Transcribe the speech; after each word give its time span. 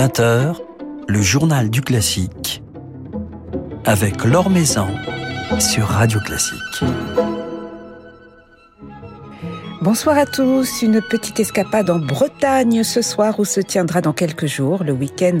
20h, 0.00 0.54
le 1.08 1.20
journal 1.20 1.68
du 1.68 1.82
classique 1.82 2.62
avec 3.84 4.24
Laure 4.24 4.48
Maison 4.48 4.86
sur 5.58 5.88
Radio 5.88 6.18
Classique. 6.20 6.56
Bonsoir 9.82 10.16
à 10.16 10.24
tous. 10.24 10.80
Une 10.80 11.02
petite 11.02 11.38
escapade 11.40 11.90
en 11.90 11.98
Bretagne 11.98 12.82
ce 12.82 13.02
soir 13.02 13.40
où 13.40 13.44
se 13.44 13.60
tiendra 13.60 14.00
dans 14.00 14.14
quelques 14.14 14.46
jours, 14.46 14.84
le 14.84 14.92
week-end 14.92 15.40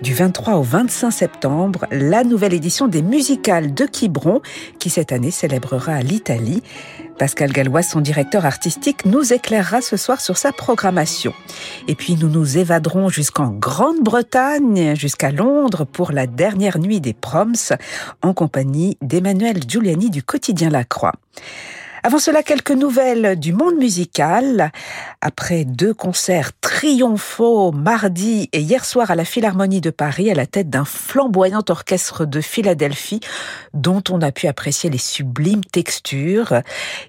du 0.00 0.14
23 0.14 0.54
au 0.54 0.62
25 0.62 1.10
septembre, 1.10 1.86
la 1.90 2.24
nouvelle 2.24 2.54
édition 2.54 2.88
des 2.88 3.02
musicales 3.02 3.74
de 3.74 3.84
Quiberon 3.84 4.40
qui 4.78 4.88
cette 4.88 5.12
année 5.12 5.30
célébrera 5.30 6.00
l'Italie. 6.00 6.62
Pascal 7.18 7.50
Gallois, 7.50 7.82
son 7.82 8.00
directeur 8.00 8.46
artistique, 8.46 9.04
nous 9.04 9.32
éclairera 9.32 9.82
ce 9.82 9.96
soir 9.96 10.20
sur 10.20 10.36
sa 10.36 10.52
programmation. 10.52 11.34
Et 11.88 11.96
puis 11.96 12.14
nous 12.14 12.28
nous 12.28 12.58
évaderons 12.58 13.08
jusqu'en 13.08 13.48
Grande-Bretagne, 13.48 14.94
jusqu'à 14.94 15.32
Londres 15.32 15.84
pour 15.84 16.12
la 16.12 16.28
dernière 16.28 16.78
nuit 16.78 17.00
des 17.00 17.14
Proms 17.14 17.76
en 18.22 18.32
compagnie 18.34 18.96
d'Emmanuel 19.02 19.58
Giuliani 19.66 20.10
du 20.10 20.22
quotidien 20.22 20.70
La 20.70 20.84
Croix. 20.84 21.14
Avant 22.04 22.18
cela, 22.18 22.42
quelques 22.42 22.70
nouvelles 22.70 23.38
du 23.38 23.52
monde 23.52 23.76
musical. 23.76 24.70
Après 25.20 25.64
deux 25.64 25.92
concerts 25.92 26.52
triomphaux 26.60 27.72
mardi 27.72 28.48
et 28.52 28.60
hier 28.60 28.84
soir 28.84 29.10
à 29.10 29.16
la 29.16 29.24
Philharmonie 29.24 29.80
de 29.80 29.90
Paris 29.90 30.30
à 30.30 30.34
la 30.34 30.46
tête 30.46 30.70
d'un 30.70 30.84
flamboyant 30.84 31.64
orchestre 31.68 32.24
de 32.24 32.40
Philadelphie 32.40 33.20
dont 33.74 34.02
on 34.10 34.22
a 34.22 34.30
pu 34.30 34.46
apprécier 34.46 34.90
les 34.90 34.98
sublimes 34.98 35.64
textures, 35.64 36.62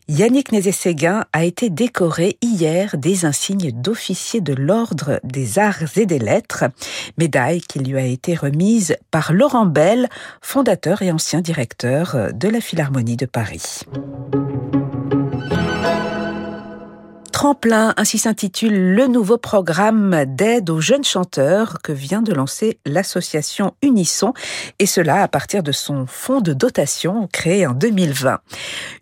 Yannick 0.08 0.52
Nézet-Séguin 0.52 1.26
a 1.34 1.46
été 1.46 1.70
décoré 1.70 2.38
hier 2.42 2.98
des 2.98 3.26
insignes 3.26 3.72
d'officier 3.72 4.42
de 4.42 4.54
l'Ordre 4.54 5.20
des 5.24 5.60
Arts 5.60 5.98
et 5.98 6.08
des 6.08 6.20
Lettres, 6.20 6.66
médaille 7.18 7.62
qui 7.62 7.80
lui 7.80 7.98
a 7.98 8.06
été 8.06 8.34
remise 8.34 8.96
par 9.12 9.34
Laurent 9.34 9.68
Bell, 9.68 10.10
fondateur 10.42 11.04
et 11.04 11.12
ancien 11.12 11.42
directeur 11.42 12.30
de 12.34 12.48
la 12.50 12.60
Philharmonie 12.60 13.18
de 13.18 13.28
Paris. 13.28 13.82
Tremplin, 17.40 17.94
ainsi 17.96 18.18
s'intitule 18.18 18.96
le 18.96 19.08
nouveau 19.08 19.38
programme 19.38 20.26
d'aide 20.28 20.70
aux 20.70 20.82
jeunes 20.82 21.06
chanteurs 21.06 21.78
que 21.82 21.94
vient 21.94 22.22
de 22.22 22.34
lancer 22.34 22.80
l'association 22.86 23.76
Unisson, 23.82 24.34
et 24.78 24.86
cela 24.86 25.24
à 25.24 25.30
partir 25.30 25.64
de 25.64 25.72
son 25.72 26.06
fonds 26.06 26.42
de 26.42 26.52
dotation 26.52 27.30
créé 27.32 27.66
en 27.66 27.72
2020. 27.72 28.40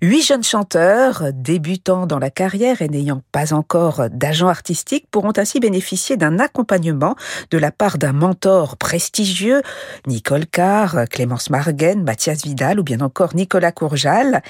Huit 0.03 0.21
jeunes 0.21 0.43
chanteurs, 0.43 1.33
débutants 1.33 2.05
dans 2.05 2.19
la 2.19 2.30
carrière 2.30 2.83
et 2.83 2.89
n'ayant 2.89 3.23
pas 3.31 3.53
encore 3.53 4.08
d'agent 4.11 4.49
artistique, 4.49 5.08
pourront 5.09 5.33
ainsi 5.35 5.59
bénéficier 5.59 6.15
d'un 6.15 6.38
accompagnement 6.38 7.15
de 7.49 7.58
la 7.58 7.71
part 7.71 7.97
d'un 7.97 8.13
mentor 8.13 8.77
prestigieux, 8.77 9.63
Nicole 10.05 10.45
Carr, 10.45 11.05
Clémence 11.09 11.49
Marguen, 11.49 12.03
Mathias 12.03 12.43
Vidal 12.43 12.80
ou 12.80 12.83
bien 12.83 13.02
encore 13.02 13.35
Nicolas 13.35 13.71
Courjal. 13.71 14.43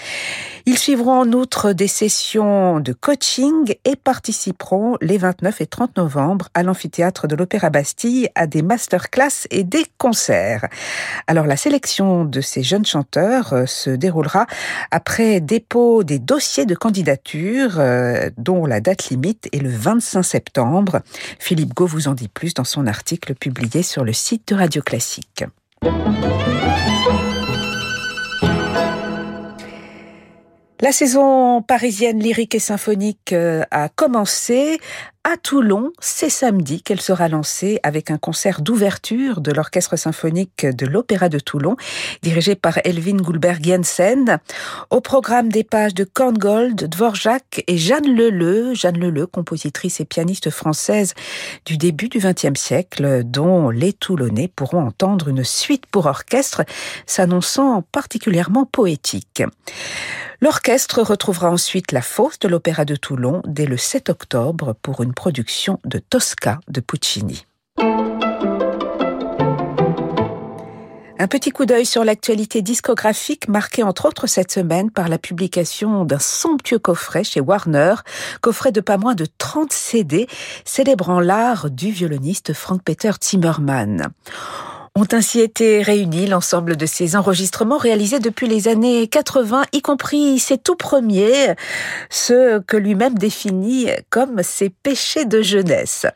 Ils 0.66 0.78
suivront 0.78 1.22
en 1.22 1.32
outre 1.32 1.72
des 1.72 1.88
sessions 1.88 2.82
de 2.82 2.92
coaching 2.92 3.77
et 3.86 3.96
participeront 3.96 4.98
les 5.02 5.18
29 5.18 5.62
et 5.62 5.68
30 5.68 5.98
novembre 5.98 6.50
à 6.54 6.64
l'amphithéâtre 6.64 7.28
de 7.28 7.36
l'Opéra 7.36 7.70
Bastille 7.70 8.30
à 8.36 8.48
des 8.48 8.62
masterclass 8.62 9.48
et 9.52 9.64
des 9.64 9.86
concerts. 9.98 10.68
Alors 11.28 11.46
la 11.46 11.58
sélection 11.58 12.26
de 12.26 12.42
ces 12.42 12.64
jeunes 12.64 12.86
chanteurs 12.86 13.54
euh, 13.54 13.66
se 13.66 13.90
déroulera 13.90 14.48
après 14.92 15.40
dépôt 15.40 16.04
des 16.04 16.20
dossiers 16.20 16.66
de 16.66 16.76
candidature 16.76 17.80
euh, 17.80 18.30
dont 18.38 18.66
la 18.66 18.82
date 18.82 19.10
limite 19.10 19.48
est 19.52 19.60
le 19.60 19.70
25 19.70 20.24
septembre. 20.24 21.02
Philippe 21.40 21.74
Gau 21.74 21.86
vous 21.86 22.08
en 22.08 22.14
dit 22.14 22.28
plus 22.30 22.54
dans 22.54 22.64
son 22.64 22.88
article 22.88 23.36
publié 23.36 23.84
sur 23.84 24.04
le 24.04 24.14
site 24.14 24.50
de 24.50 24.56
Radio 24.56 24.82
Classique. 24.82 25.44
La 30.80 30.92
saison 30.92 31.64
parisienne 31.64 32.20
lyrique 32.20 32.54
et 32.54 32.60
symphonique 32.60 33.34
euh, 33.34 33.64
a 33.72 33.90
commencé 33.90 34.80
à 35.30 35.36
Toulon. 35.36 35.92
C'est 36.00 36.30
samedi 36.30 36.82
qu'elle 36.82 37.02
sera 37.02 37.28
lancée 37.28 37.82
avec 37.84 38.12
un 38.12 38.18
concert 38.18 38.62
d'ouverture 38.62 39.42
de 39.42 39.52
l'Orchestre 39.52 39.98
symphonique 39.98 40.66
de 40.66 40.86
l'Opéra 40.86 41.28
de 41.28 41.38
Toulon, 41.38 41.76
dirigé 42.22 42.56
par 42.56 42.80
Elvin 42.86 43.18
Goulberg 43.18 43.62
Jensen. 43.62 44.40
Au 44.90 45.02
programme 45.02 45.50
des 45.50 45.66
pages 45.66 45.94
de 45.94 46.06
Korngold, 46.06 46.88
Dvorak 46.88 47.62
et 47.68 47.78
Jeanne 47.78 48.08
Leleu, 48.08 48.74
Jeanne 48.74 48.98
Leleu, 48.98 49.28
compositrice 49.28 50.00
et 50.00 50.06
pianiste 50.06 50.50
française 50.50 51.14
du 51.66 51.78
début 51.78 52.08
du 52.08 52.20
XXe 52.20 52.58
siècle, 52.58 53.24
dont 53.26 53.70
les 53.70 53.92
Toulonnais 53.92 54.48
pourront 54.48 54.86
entendre 54.86 55.28
une 55.28 55.44
suite 55.44 55.88
pour 55.88 56.06
orchestre 56.06 56.64
s'annonçant 57.06 57.84
particulièrement 57.92 58.64
poétique. 58.66 59.44
L'orchestre 60.40 61.02
retrouvera 61.02 61.50
ensuite 61.50 61.92
la 61.92 62.04
fosse 62.04 62.38
de 62.38 62.48
l'Opéra 62.48 62.86
de 62.86 62.96
Toulon 62.96 63.42
dès 63.48 63.66
le 63.66 63.76
7 63.76 64.10
octobre 64.10 64.76
pour 64.84 65.02
une 65.02 65.14
production 65.18 65.80
de 65.84 65.98
Tosca 65.98 66.60
de 66.68 66.80
Puccini. 66.80 67.48
Un 71.20 71.28
petit 71.28 71.50
coup 71.50 71.66
d'œil 71.66 71.88
sur 71.88 72.04
l'actualité 72.04 72.62
discographique 72.62 73.48
marquée 73.48 73.82
entre 73.82 74.06
autres 74.06 74.28
cette 74.28 74.52
semaine 74.52 74.92
par 74.92 75.10
la 75.10 75.18
publication 75.18 76.06
d'un 76.06 76.20
somptueux 76.20 76.78
coffret 76.78 77.24
chez 77.24 77.40
Warner, 77.40 77.96
coffret 78.42 78.72
de 78.72 78.80
pas 78.80 78.98
moins 78.98 79.16
de 79.16 79.26
30 79.40 79.74
CD 79.74 80.28
célébrant 80.66 81.20
l'art 81.20 81.72
du 81.72 81.90
violoniste 81.90 82.54
Frank 82.54 82.84
Peter 82.84 83.12
Zimmermann. 83.20 84.10
Ont 84.98 85.06
ainsi 85.12 85.42
été 85.42 85.84
réunis 85.84 86.26
l'ensemble 86.26 86.76
de 86.76 86.88
ces 86.88 87.16
enregistrements 87.16 87.78
réalisés 87.78 88.18
depuis 88.18 88.48
les 88.48 88.68
années 88.68 89.08
80, 89.08 89.66
y 89.72 89.84
compris 89.84 90.40
ses 90.40 90.58
tout 90.58 90.76
premiers, 90.76 91.54
ceux 92.10 92.62
que 92.62 92.78
lui-même 92.78 93.14
définit 93.14 93.90
comme 94.10 94.42
ses 94.42 94.72
péchés 94.72 95.26
de 95.26 95.44
jeunesse. 95.44 96.08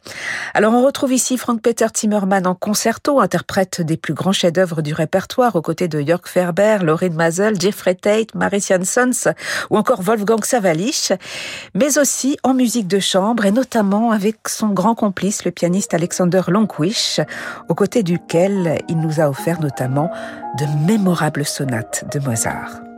Alors 0.55 0.73
on 0.73 0.83
retrouve 0.83 1.13
ici 1.13 1.37
Frank 1.37 1.61
Peter 1.61 1.85
Zimmermann 1.95 2.47
en 2.47 2.55
concerto, 2.55 3.19
interprète 3.19 3.81
des 3.81 3.97
plus 3.97 4.15
grands 4.15 4.31
chefs-d'œuvre 4.31 4.81
du 4.81 4.95
répertoire 4.95 5.55
aux 5.55 5.61
côtés 5.61 5.87
de 5.87 6.01
Jörg 6.01 6.25
Ferber, 6.25 6.79
Lauren 6.81 7.13
Mazel, 7.13 7.61
Jeffrey 7.61 7.93
Tate, 7.93 8.33
Maris 8.33 8.65
Jansons 8.67 9.31
ou 9.69 9.77
encore 9.77 10.01
Wolfgang 10.01 10.43
Savalich, 10.43 11.13
mais 11.75 11.99
aussi 11.99 12.35
en 12.41 12.55
musique 12.55 12.87
de 12.87 12.97
chambre 12.97 13.45
et 13.45 13.51
notamment 13.51 14.09
avec 14.09 14.37
son 14.47 14.69
grand 14.69 14.95
complice, 14.95 15.45
le 15.45 15.51
pianiste 15.51 15.93
Alexander 15.93 16.41
Longwish, 16.47 17.19
aux 17.69 17.75
côtés 17.75 18.01
duquel 18.01 18.70
il 18.87 18.99
nous 18.99 19.19
a 19.19 19.29
offert 19.29 19.59
notamment 19.61 20.11
de 20.59 20.65
mémorables 20.85 21.45
sonates 21.45 22.05
de 22.11 22.19
Mozart. 22.19 22.90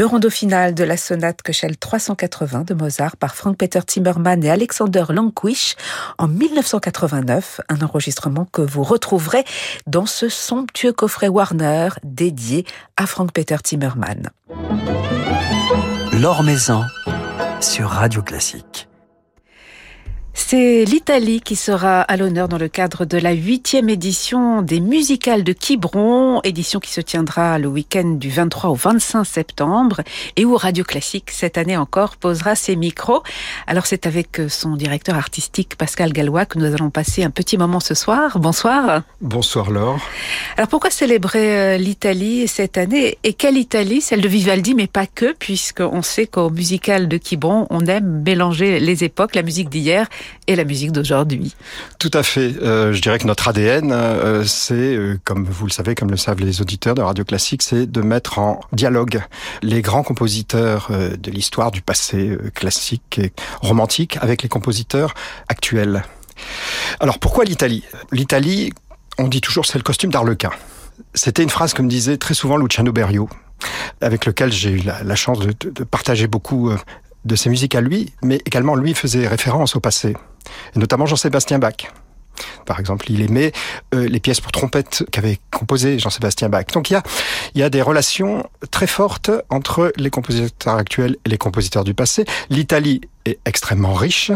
Le 0.00 0.06
rondo 0.06 0.30
final 0.30 0.74
de 0.74 0.82
la 0.82 0.96
sonate 0.96 1.42
Köchel 1.42 1.76
380 1.76 2.64
de 2.64 2.72
Mozart 2.72 3.18
par 3.18 3.34
Frank-Peter 3.34 3.80
Zimmermann 3.86 4.42
et 4.42 4.48
Alexander 4.48 5.04
Lanquish 5.10 5.76
en 6.16 6.26
1989, 6.26 7.60
un 7.68 7.82
enregistrement 7.82 8.46
que 8.46 8.62
vous 8.62 8.82
retrouverez 8.82 9.44
dans 9.86 10.06
ce 10.06 10.30
somptueux 10.30 10.94
coffret 10.94 11.28
Warner 11.28 11.90
dédié 12.02 12.64
à 12.96 13.06
Frank-Peter 13.06 13.58
Maison 16.44 16.82
sur 17.60 17.90
Radio 17.90 18.22
Classique. 18.22 18.89
C'est 20.42 20.84
l'Italie 20.84 21.40
qui 21.40 21.54
sera 21.54 22.00
à 22.00 22.16
l'honneur 22.16 22.48
dans 22.48 22.58
le 22.58 22.66
cadre 22.66 23.04
de 23.04 23.18
la 23.18 23.30
huitième 23.32 23.88
édition 23.88 24.62
des 24.62 24.80
musicales 24.80 25.44
de 25.44 25.52
Quiberon, 25.52 26.40
édition 26.42 26.80
qui 26.80 26.90
se 26.90 27.00
tiendra 27.00 27.58
le 27.58 27.68
week-end 27.68 28.16
du 28.18 28.30
23 28.30 28.70
au 28.70 28.74
25 28.74 29.22
septembre 29.22 30.00
et 30.34 30.44
où 30.44 30.56
Radio 30.56 30.82
Classique, 30.82 31.30
cette 31.30 31.56
année 31.56 31.76
encore, 31.76 32.16
posera 32.16 32.56
ses 32.56 32.74
micros. 32.74 33.22
Alors 33.68 33.86
c'est 33.86 34.06
avec 34.06 34.40
son 34.48 34.74
directeur 34.74 35.14
artistique 35.14 35.76
Pascal 35.76 36.12
Gallois 36.12 36.46
que 36.46 36.58
nous 36.58 36.64
allons 36.64 36.90
passer 36.90 37.22
un 37.22 37.30
petit 37.30 37.56
moment 37.56 37.78
ce 37.78 37.94
soir. 37.94 38.40
Bonsoir. 38.40 39.02
Bonsoir 39.20 39.70
Laure. 39.70 40.00
Alors 40.56 40.68
pourquoi 40.68 40.90
célébrer 40.90 41.58
euh, 41.58 41.76
l'Italie 41.76 42.48
cette 42.48 42.76
année? 42.76 43.18
Et 43.22 43.34
quelle 43.34 43.56
Italie? 43.56 44.00
Celle 44.00 44.22
de 44.22 44.28
Vivaldi, 44.28 44.74
mais 44.74 44.88
pas 44.88 45.06
que, 45.06 45.32
puisqu'on 45.32 46.02
sait 46.02 46.26
qu'au 46.26 46.50
musical 46.50 47.06
de 47.06 47.18
Quiberon, 47.18 47.68
on 47.70 47.86
aime 47.86 48.22
mélanger 48.24 48.80
les 48.80 49.04
époques, 49.04 49.36
la 49.36 49.42
musique 49.42 49.68
d'hier 49.68 50.08
et 50.46 50.56
la 50.56 50.64
musique 50.64 50.92
d'aujourd'hui. 50.92 51.54
Tout 51.98 52.10
à 52.14 52.22
fait. 52.22 52.56
Euh, 52.62 52.92
je 52.92 53.00
dirais 53.00 53.18
que 53.18 53.26
notre 53.26 53.48
ADN, 53.48 53.92
euh, 53.92 54.44
c'est, 54.44 54.74
euh, 54.74 55.18
comme 55.24 55.44
vous 55.44 55.66
le 55.66 55.72
savez, 55.72 55.94
comme 55.94 56.10
le 56.10 56.16
savent 56.16 56.40
les 56.40 56.60
auditeurs 56.60 56.94
de 56.94 57.02
Radio 57.02 57.24
Classique, 57.24 57.62
c'est 57.62 57.86
de 57.86 58.00
mettre 58.00 58.38
en 58.38 58.60
dialogue 58.72 59.22
les 59.62 59.82
grands 59.82 60.02
compositeurs 60.02 60.90
de 60.90 61.30
l'histoire 61.30 61.70
du 61.70 61.82
passé 61.82 62.36
classique 62.54 63.18
et 63.18 63.32
romantique 63.60 64.18
avec 64.20 64.42
les 64.42 64.48
compositeurs 64.48 65.14
actuels. 65.48 66.04
Alors 67.00 67.18
pourquoi 67.18 67.44
l'Italie? 67.44 67.84
L'Italie, 68.12 68.72
on 69.18 69.28
dit 69.28 69.40
toujours, 69.40 69.66
c'est 69.66 69.78
le 69.78 69.84
costume 69.84 70.10
d'Arlequin. 70.10 70.50
C'était 71.14 71.42
une 71.42 71.50
phrase 71.50 71.74
que 71.74 71.82
me 71.82 71.88
disait 71.88 72.16
très 72.16 72.34
souvent 72.34 72.56
Luciano 72.56 72.92
Berio, 72.92 73.28
avec 74.00 74.26
lequel 74.26 74.52
j'ai 74.52 74.70
eu 74.70 74.82
la, 74.82 75.14
chance 75.16 75.38
de, 75.38 75.52
de, 75.70 75.84
partager 75.84 76.26
beaucoup 76.26 76.70
de 77.24 77.36
ses 77.36 77.50
musiques 77.50 77.74
à 77.74 77.80
lui, 77.80 78.12
mais 78.22 78.40
également 78.46 78.74
lui 78.74 78.94
faisait 78.94 79.26
référence 79.26 79.76
au 79.76 79.80
passé, 79.80 80.16
et 80.74 80.78
notamment 80.78 81.06
Jean-Sébastien 81.06 81.58
Bach. 81.58 81.90
Par 82.64 82.80
exemple, 82.80 83.10
il 83.10 83.20
aimait 83.20 83.52
euh, 83.94 84.08
les 84.08 84.20
pièces 84.20 84.40
pour 84.40 84.52
trompette 84.52 85.04
qu'avait 85.10 85.38
composé 85.50 85.98
Jean-Sébastien 85.98 86.48
Bach. 86.48 86.66
Donc 86.72 86.90
il 86.90 86.94
y 86.94 86.96
a, 86.96 87.02
il 87.54 87.60
y 87.60 87.62
a 87.62 87.70
des 87.70 87.82
relations 87.82 88.48
très 88.70 88.86
fortes 88.86 89.30
entre 89.50 89.92
les 89.96 90.10
compositeurs 90.10 90.76
actuels 90.76 91.16
et 91.24 91.28
les 91.28 91.38
compositeurs 91.38 91.84
du 91.84 91.94
passé. 91.94 92.24
L'Italie 92.48 93.02
est 93.26 93.38
extrêmement 93.44 93.94
riche. 93.94 94.32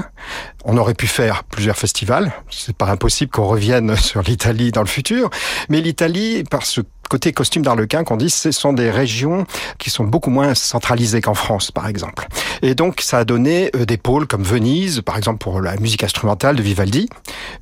On 0.65 0.77
aurait 0.77 0.95
pu 0.95 1.07
faire 1.07 1.45
plusieurs 1.45 1.77
festivals. 1.77 2.33
C'est 2.51 2.77
pas 2.77 2.87
impossible 2.87 3.31
qu'on 3.31 3.47
revienne 3.47 3.97
sur 3.97 4.23
l'Italie 4.23 4.73
dans 4.73 4.83
le 4.83 4.87
futur. 4.87 5.31
Mais 5.69 5.81
l'Italie, 5.81 6.45
par 6.45 6.65
ce 6.65 6.81
côté 7.09 7.33
costume 7.33 7.63
d'Arlequin 7.63 8.05
qu'on 8.05 8.17
dit, 8.17 8.31
ce 8.31 8.51
sont 8.51 8.73
des 8.73 8.91
régions 8.91 9.47
qui 9.79 9.91
sont 9.91 10.05
beaucoup 10.05 10.31
moins 10.31 10.55
centralisées 10.55 11.21
qu'en 11.21 11.35
France, 11.35 11.71
par 11.71 11.87
exemple. 11.87 12.27
Et 12.63 12.75
donc, 12.75 13.01
ça 13.01 13.19
a 13.19 13.25
donné 13.25 13.71
euh, 13.77 13.85
des 13.85 13.97
pôles 13.97 14.27
comme 14.27 14.43
Venise, 14.43 15.03
par 15.03 15.17
exemple 15.17 15.39
pour 15.39 15.61
la 15.61 15.77
musique 15.77 16.03
instrumentale 16.03 16.57
de 16.57 16.63
Vivaldi, 16.63 17.09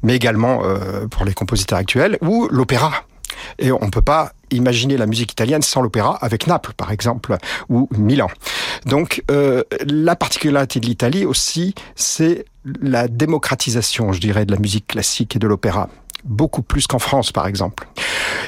mais 0.02 0.14
également 0.14 0.62
euh, 0.64 1.06
pour 1.08 1.24
les 1.24 1.34
compositeurs 1.34 1.78
actuels, 1.78 2.18
ou 2.22 2.48
l'opéra. 2.50 3.04
Et 3.58 3.72
on 3.72 3.84
ne 3.84 3.90
peut 3.90 4.02
pas 4.02 4.32
imaginer 4.50 4.96
la 4.96 5.06
musique 5.06 5.32
italienne 5.32 5.62
sans 5.62 5.82
l'opéra 5.82 6.16
avec 6.20 6.46
Naples, 6.46 6.72
par 6.76 6.92
exemple, 6.92 7.36
ou 7.68 7.88
Milan. 7.96 8.28
Donc, 8.86 9.22
euh, 9.30 9.62
la 9.86 10.16
particularité 10.16 10.80
de 10.80 10.86
l'Italie 10.86 11.24
aussi, 11.24 11.74
c'est 11.96 12.44
la 12.80 13.08
démocratisation, 13.08 14.12
je 14.12 14.20
dirais, 14.20 14.44
de 14.44 14.52
la 14.52 14.58
musique 14.58 14.86
classique 14.86 15.36
et 15.36 15.38
de 15.38 15.46
l'opéra 15.46 15.88
beaucoup 16.24 16.62
plus 16.62 16.86
qu'en 16.86 16.98
France, 16.98 17.32
par 17.32 17.46
exemple. 17.46 17.86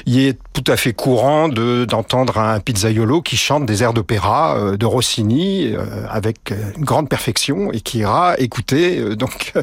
Il 0.05 0.19
est 0.19 0.37
tout 0.53 0.71
à 0.71 0.77
fait 0.77 0.93
courant 0.93 1.49
de 1.49 1.85
d'entendre 1.85 2.37
un 2.37 2.59
pizzaiolo 2.59 3.21
qui 3.21 3.37
chante 3.37 3.65
des 3.65 3.81
airs 3.81 3.93
d'opéra 3.93 4.57
euh, 4.57 4.77
de 4.77 4.85
Rossini 4.85 5.73
euh, 5.73 6.05
avec 6.09 6.53
une 6.77 6.85
grande 6.85 7.09
perfection 7.09 7.71
et 7.71 7.81
qui 7.81 7.99
ira 7.99 8.37
écouter 8.37 8.99
euh, 8.99 9.15
donc 9.15 9.53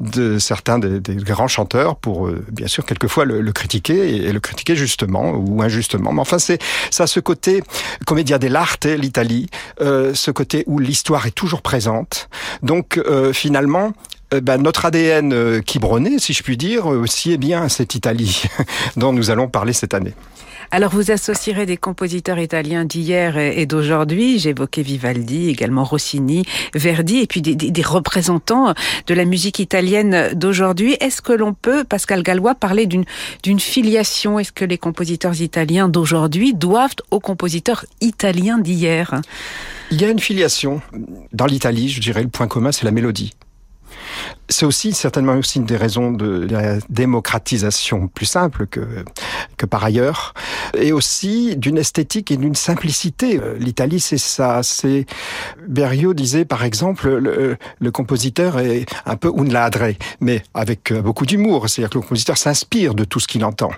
de 0.00 0.38
certains 0.38 0.78
des, 0.78 1.00
des, 1.00 1.14
grands 1.16 1.48
chanteurs 1.48 1.96
pour 1.96 2.28
bien 2.50 2.66
sûr 2.66 2.84
quelquefois 2.84 3.24
le, 3.24 3.40
le, 3.40 3.52
critiquer 3.52 4.26
et 4.26 4.32
le 4.32 4.40
critiquer 4.40 4.76
justement 4.76 5.30
ou 5.30 5.62
injustement. 5.62 6.12
Mais 6.12 6.20
enfin 6.20 6.38
c'est 6.38 6.58
ça 6.90 7.06
ce 7.06 7.20
côté 7.20 7.62
comédia 8.06 8.38
dell'arte 8.38 8.86
l'Italie, 8.86 9.48
ce 9.80 10.30
côté 10.30 10.64
où 10.66 10.78
l'histoire 10.78 11.26
est 11.26 11.32
toujours 11.34 11.62
présente. 11.62 12.28
Donc 12.62 13.00
finalement 13.32 13.92
euh, 14.32 14.40
ben, 14.40 14.58
notre 14.58 14.84
ADN 14.84 15.32
euh, 15.32 15.60
qui 15.60 15.78
bronnait, 15.78 16.18
si 16.18 16.32
je 16.32 16.42
puis 16.42 16.56
dire, 16.56 16.86
aussi 16.86 17.32
est 17.32 17.38
bien 17.38 17.68
cette 17.68 17.94
Italie 17.94 18.42
dont 18.96 19.12
nous 19.12 19.30
allons 19.30 19.48
parler 19.48 19.72
cette 19.72 19.94
année. 19.94 20.14
Alors 20.74 20.90
vous 20.90 21.10
associerez 21.10 21.66
des 21.66 21.76
compositeurs 21.76 22.38
italiens 22.38 22.86
d'hier 22.86 23.36
et 23.36 23.66
d'aujourd'hui. 23.66 24.38
J'évoquais 24.38 24.80
Vivaldi, 24.80 25.50
également 25.50 25.84
Rossini, 25.84 26.46
Verdi, 26.74 27.18
et 27.18 27.26
puis 27.26 27.42
des, 27.42 27.54
des, 27.54 27.82
représentants 27.82 28.72
de 29.06 29.14
la 29.14 29.26
musique 29.26 29.58
italienne 29.58 30.30
d'aujourd'hui. 30.32 30.96
Est-ce 31.00 31.20
que 31.20 31.34
l'on 31.34 31.52
peut, 31.52 31.84
Pascal 31.84 32.22
Gallois, 32.22 32.54
parler 32.54 32.86
d'une 32.86 33.60
filiation? 33.60 34.38
Est-ce 34.38 34.52
que 34.52 34.64
les 34.64 34.78
compositeurs 34.78 35.42
italiens 35.42 35.90
d'aujourd'hui 35.90 36.54
doivent 36.54 36.94
aux 37.10 37.20
compositeurs 37.20 37.84
italiens 38.00 38.56
d'hier? 38.56 39.20
Il 39.90 40.00
y 40.00 40.06
a 40.06 40.08
une 40.08 40.20
filiation. 40.20 40.80
Dans 41.34 41.44
l'Italie, 41.44 41.90
je 41.90 42.00
dirais, 42.00 42.22
le 42.22 42.30
point 42.30 42.46
commun, 42.46 42.72
c'est 42.72 42.86
la 42.86 42.92
mélodie. 42.92 43.34
C'est 44.48 44.66
aussi 44.66 44.92
certainement 44.92 45.34
aussi 45.34 45.58
une 45.58 45.64
des 45.64 45.76
raisons 45.76 46.12
de 46.12 46.46
la 46.50 46.78
démocratisation 46.88 48.08
plus 48.08 48.26
simple 48.26 48.66
que, 48.66 49.04
que 49.56 49.66
par 49.66 49.84
ailleurs, 49.84 50.34
et 50.74 50.92
aussi 50.92 51.56
d'une 51.56 51.78
esthétique 51.78 52.30
et 52.30 52.36
d'une 52.36 52.54
simplicité. 52.54 53.40
L'Italie, 53.58 54.00
c'est 54.00 54.18
ça. 54.18 54.62
C'est 54.62 55.06
Berio 55.66 56.14
disait 56.14 56.44
par 56.44 56.64
exemple, 56.64 57.08
le, 57.08 57.56
le, 57.78 57.90
compositeur 57.90 58.58
est 58.58 58.86
un 59.06 59.16
peu 59.16 59.30
un 59.36 59.44
ladre, 59.44 59.94
mais 60.20 60.42
avec 60.54 60.92
beaucoup 60.92 61.26
d'humour. 61.26 61.68
C'est-à-dire 61.68 61.90
que 61.90 61.98
le 61.98 62.02
compositeur 62.02 62.36
s'inspire 62.36 62.94
de 62.94 63.04
tout 63.04 63.20
ce 63.20 63.26
qu'il 63.26 63.44
entend. 63.44 63.70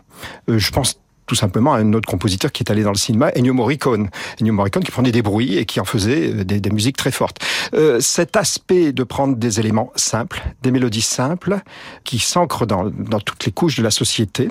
Euh, 0.49 0.59
je 0.59 0.71
pense 0.71 0.99
tout 1.27 1.35
simplement 1.35 1.75
un 1.75 1.93
autre 1.93 2.09
compositeur 2.09 2.53
qui 2.53 2.63
est 2.63 2.71
allé 2.71 2.83
dans 2.83 2.93
le 2.93 2.99
cinéma, 2.99 3.31
Ennio 3.37 3.55
Morricone. 3.55 4.11
Ennio 4.41 4.53
Morricone 4.53 4.83
qui 4.83 4.91
prenait 4.91 5.13
des 5.13 5.23
bruits 5.23 5.57
et 5.57 5.65
qui 5.65 5.81
en 5.81 5.85
faisait 5.85 6.31
euh, 6.31 6.45
des, 6.45 6.71
musiques 6.71 6.97
très 6.97 7.11
fortes. 7.11 7.39
Euh, 7.75 8.01
cet 8.01 8.37
aspect 8.37 8.93
de 8.93 9.05
prendre 9.05 9.37
des 9.37 9.61
éléments 9.61 9.93
simples, 9.97 10.43
des 10.63 10.71
mélodies 10.71 11.03
simples, 11.03 11.61
qui 12.05 12.19
s'ancrent 12.19 12.67
dans, 12.67 12.85
dans 12.91 13.21
toutes 13.21 13.45
les 13.45 13.53
couches 13.53 13.77
de 13.77 13.83
la 13.83 13.91
société, 13.91 14.49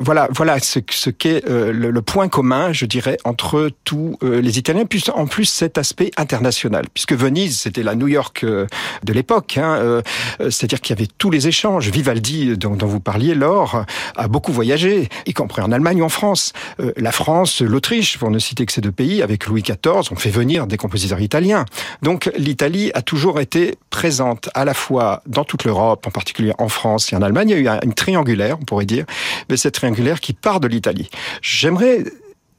voilà, 0.00 0.28
voilà 0.32 0.58
ce, 0.58 0.80
ce 0.90 1.10
qu'est 1.10 1.48
euh, 1.48 1.72
le, 1.72 1.90
le, 1.90 2.02
point 2.02 2.28
commun, 2.28 2.72
je 2.72 2.86
dirais, 2.86 3.16
entre 3.24 3.70
tous 3.84 4.16
euh, 4.22 4.40
les 4.40 4.58
Italiens. 4.58 4.84
Puis 4.84 5.04
en 5.14 5.26
plus 5.26 5.46
cet 5.46 5.78
aspect 5.78 6.10
international, 6.16 6.86
puisque 6.92 7.14
Venise 7.14 7.58
c'était 7.58 7.82
la 7.82 7.94
New 7.94 8.08
York 8.08 8.44
euh, 8.44 8.66
de 9.04 9.12
l'époque, 9.12 9.58
hein, 9.58 10.02
c'est-à-dire 10.40 10.80
qu'il 10.80 10.94
y 10.94 10.98
avait 10.98 11.08
tous 11.18 11.30
les 11.30 11.48
échanges. 11.48 11.88
Vivaldi, 11.88 12.56
dont, 12.56 12.74
dont 12.74 12.86
vous 12.86 13.00
parliez, 13.00 13.34
Laure, 13.34 13.84
a 14.16 14.28
beaucoup 14.28 14.52
voyagé, 14.52 15.08
y 15.26 15.32
compris 15.32 15.62
en 15.62 15.72
Allemagne 15.72 15.95
en 16.02 16.08
France. 16.08 16.52
Euh, 16.80 16.92
la 16.96 17.12
France, 17.12 17.62
l'Autriche, 17.62 18.18
pour 18.18 18.30
ne 18.30 18.38
citer 18.38 18.66
que 18.66 18.72
ces 18.72 18.80
deux 18.80 18.92
pays, 18.92 19.22
avec 19.22 19.46
Louis 19.46 19.62
XIV, 19.62 20.12
ont 20.12 20.16
fait 20.16 20.30
venir 20.30 20.66
des 20.66 20.76
compositeurs 20.76 21.20
italiens. 21.20 21.64
Donc 22.02 22.30
l'Italie 22.36 22.90
a 22.94 23.02
toujours 23.02 23.40
été 23.40 23.76
présente 23.90 24.48
à 24.54 24.64
la 24.64 24.74
fois 24.74 25.22
dans 25.26 25.44
toute 25.44 25.64
l'Europe, 25.64 26.06
en 26.06 26.10
particulier 26.10 26.52
en 26.58 26.68
France 26.68 27.12
et 27.12 27.16
en 27.16 27.22
Allemagne. 27.22 27.50
Il 27.50 27.62
y 27.62 27.68
a 27.68 27.76
eu 27.76 27.78
une 27.84 27.94
triangulaire, 27.94 28.58
on 28.60 28.64
pourrait 28.64 28.86
dire, 28.86 29.04
mais 29.48 29.56
cette 29.56 29.74
triangulaire 29.74 30.20
qui 30.20 30.32
part 30.32 30.60
de 30.60 30.68
l'Italie. 30.68 31.08
J'aimerais 31.42 32.04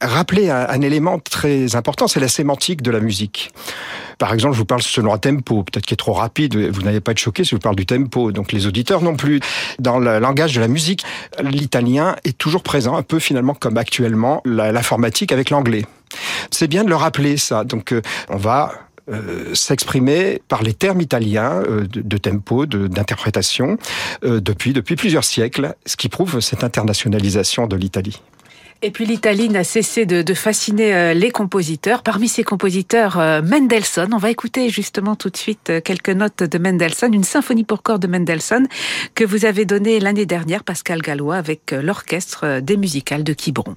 rappeler 0.00 0.50
un, 0.50 0.66
un, 0.68 0.80
élément 0.80 1.18
très 1.18 1.76
important, 1.76 2.08
c'est 2.08 2.20
la 2.20 2.28
sémantique 2.28 2.82
de 2.82 2.90
la 2.90 3.00
musique. 3.00 3.50
Par 4.18 4.34
exemple, 4.34 4.54
je 4.54 4.58
vous 4.58 4.64
parle 4.64 4.82
selon 4.82 5.12
un 5.12 5.18
tempo, 5.18 5.62
peut-être 5.62 5.86
qui 5.86 5.94
est 5.94 5.98
trop 5.98 6.12
rapide, 6.12 6.56
vous 6.56 6.82
n'allez 6.82 7.00
pas 7.00 7.12
être 7.12 7.18
choqué 7.18 7.44
si 7.44 7.50
je 7.50 7.56
vous 7.56 7.60
parle 7.60 7.76
du 7.76 7.86
tempo, 7.86 8.32
donc 8.32 8.52
les 8.52 8.66
auditeurs 8.66 9.02
non 9.02 9.16
plus. 9.16 9.40
Dans 9.78 9.98
le 9.98 10.18
langage 10.18 10.54
de 10.54 10.60
la 10.60 10.68
musique, 10.68 11.04
l'italien 11.42 12.16
est 12.24 12.36
toujours 12.36 12.62
présent, 12.62 12.96
un 12.96 13.02
peu 13.02 13.18
finalement 13.18 13.54
comme 13.54 13.76
actuellement 13.76 14.42
l'informatique 14.44 15.32
avec 15.32 15.50
l'anglais. 15.50 15.86
C'est 16.50 16.68
bien 16.68 16.84
de 16.84 16.88
le 16.88 16.96
rappeler 16.96 17.36
ça, 17.36 17.64
donc 17.64 17.92
euh, 17.92 18.00
on 18.30 18.36
va 18.36 18.72
euh, 19.10 19.54
s'exprimer 19.54 20.42
par 20.48 20.62
les 20.62 20.74
termes 20.74 21.00
italiens 21.00 21.62
euh, 21.66 21.86
de, 21.86 22.02
de, 22.02 22.16
tempo, 22.18 22.66
d'interprétation, 22.66 23.78
euh, 24.22 24.38
depuis, 24.38 24.74
depuis 24.74 24.96
plusieurs 24.96 25.24
siècles, 25.24 25.74
ce 25.86 25.96
qui 25.96 26.10
prouve 26.10 26.40
cette 26.40 26.62
internationalisation 26.62 27.66
de 27.66 27.76
l'Italie. 27.76 28.20
Et 28.80 28.92
puis 28.92 29.06
l'Italie 29.06 29.48
n'a 29.48 29.64
cessé 29.64 30.06
de, 30.06 30.34
fasciner 30.34 30.94
euh, 30.94 31.14
les 31.14 31.32
compositeurs. 31.32 32.04
Parmi 32.04 32.28
ces 32.28 32.44
compositeurs, 32.44 33.18
euh, 33.18 33.42
Mendelssohn. 33.42 34.14
On 34.14 34.18
va 34.18 34.30
écouter 34.30 34.68
justement 34.68 35.16
tout 35.16 35.30
de 35.30 35.36
suite 35.36 35.70
euh, 35.70 35.80
quelques 35.80 36.10
notes 36.10 36.44
de 36.44 36.58
Mendelssohn, 36.58 37.12
une 37.12 37.24
symphonie 37.24 37.64
pour 37.64 37.82
corps 37.82 37.98
de 37.98 38.06
Mendelssohn 38.06 38.68
que 39.16 39.24
vous 39.24 39.44
avez 39.44 39.64
donnée 39.64 39.98
l'année 39.98 40.26
dernière, 40.26 40.62
Pascal 40.62 41.02
Gallois, 41.02 41.36
avec 41.36 41.72
l'orchestre 41.72 42.60
des 42.60 42.76
musicales 42.76 43.24
de 43.24 43.32
Quiberon. 43.32 43.74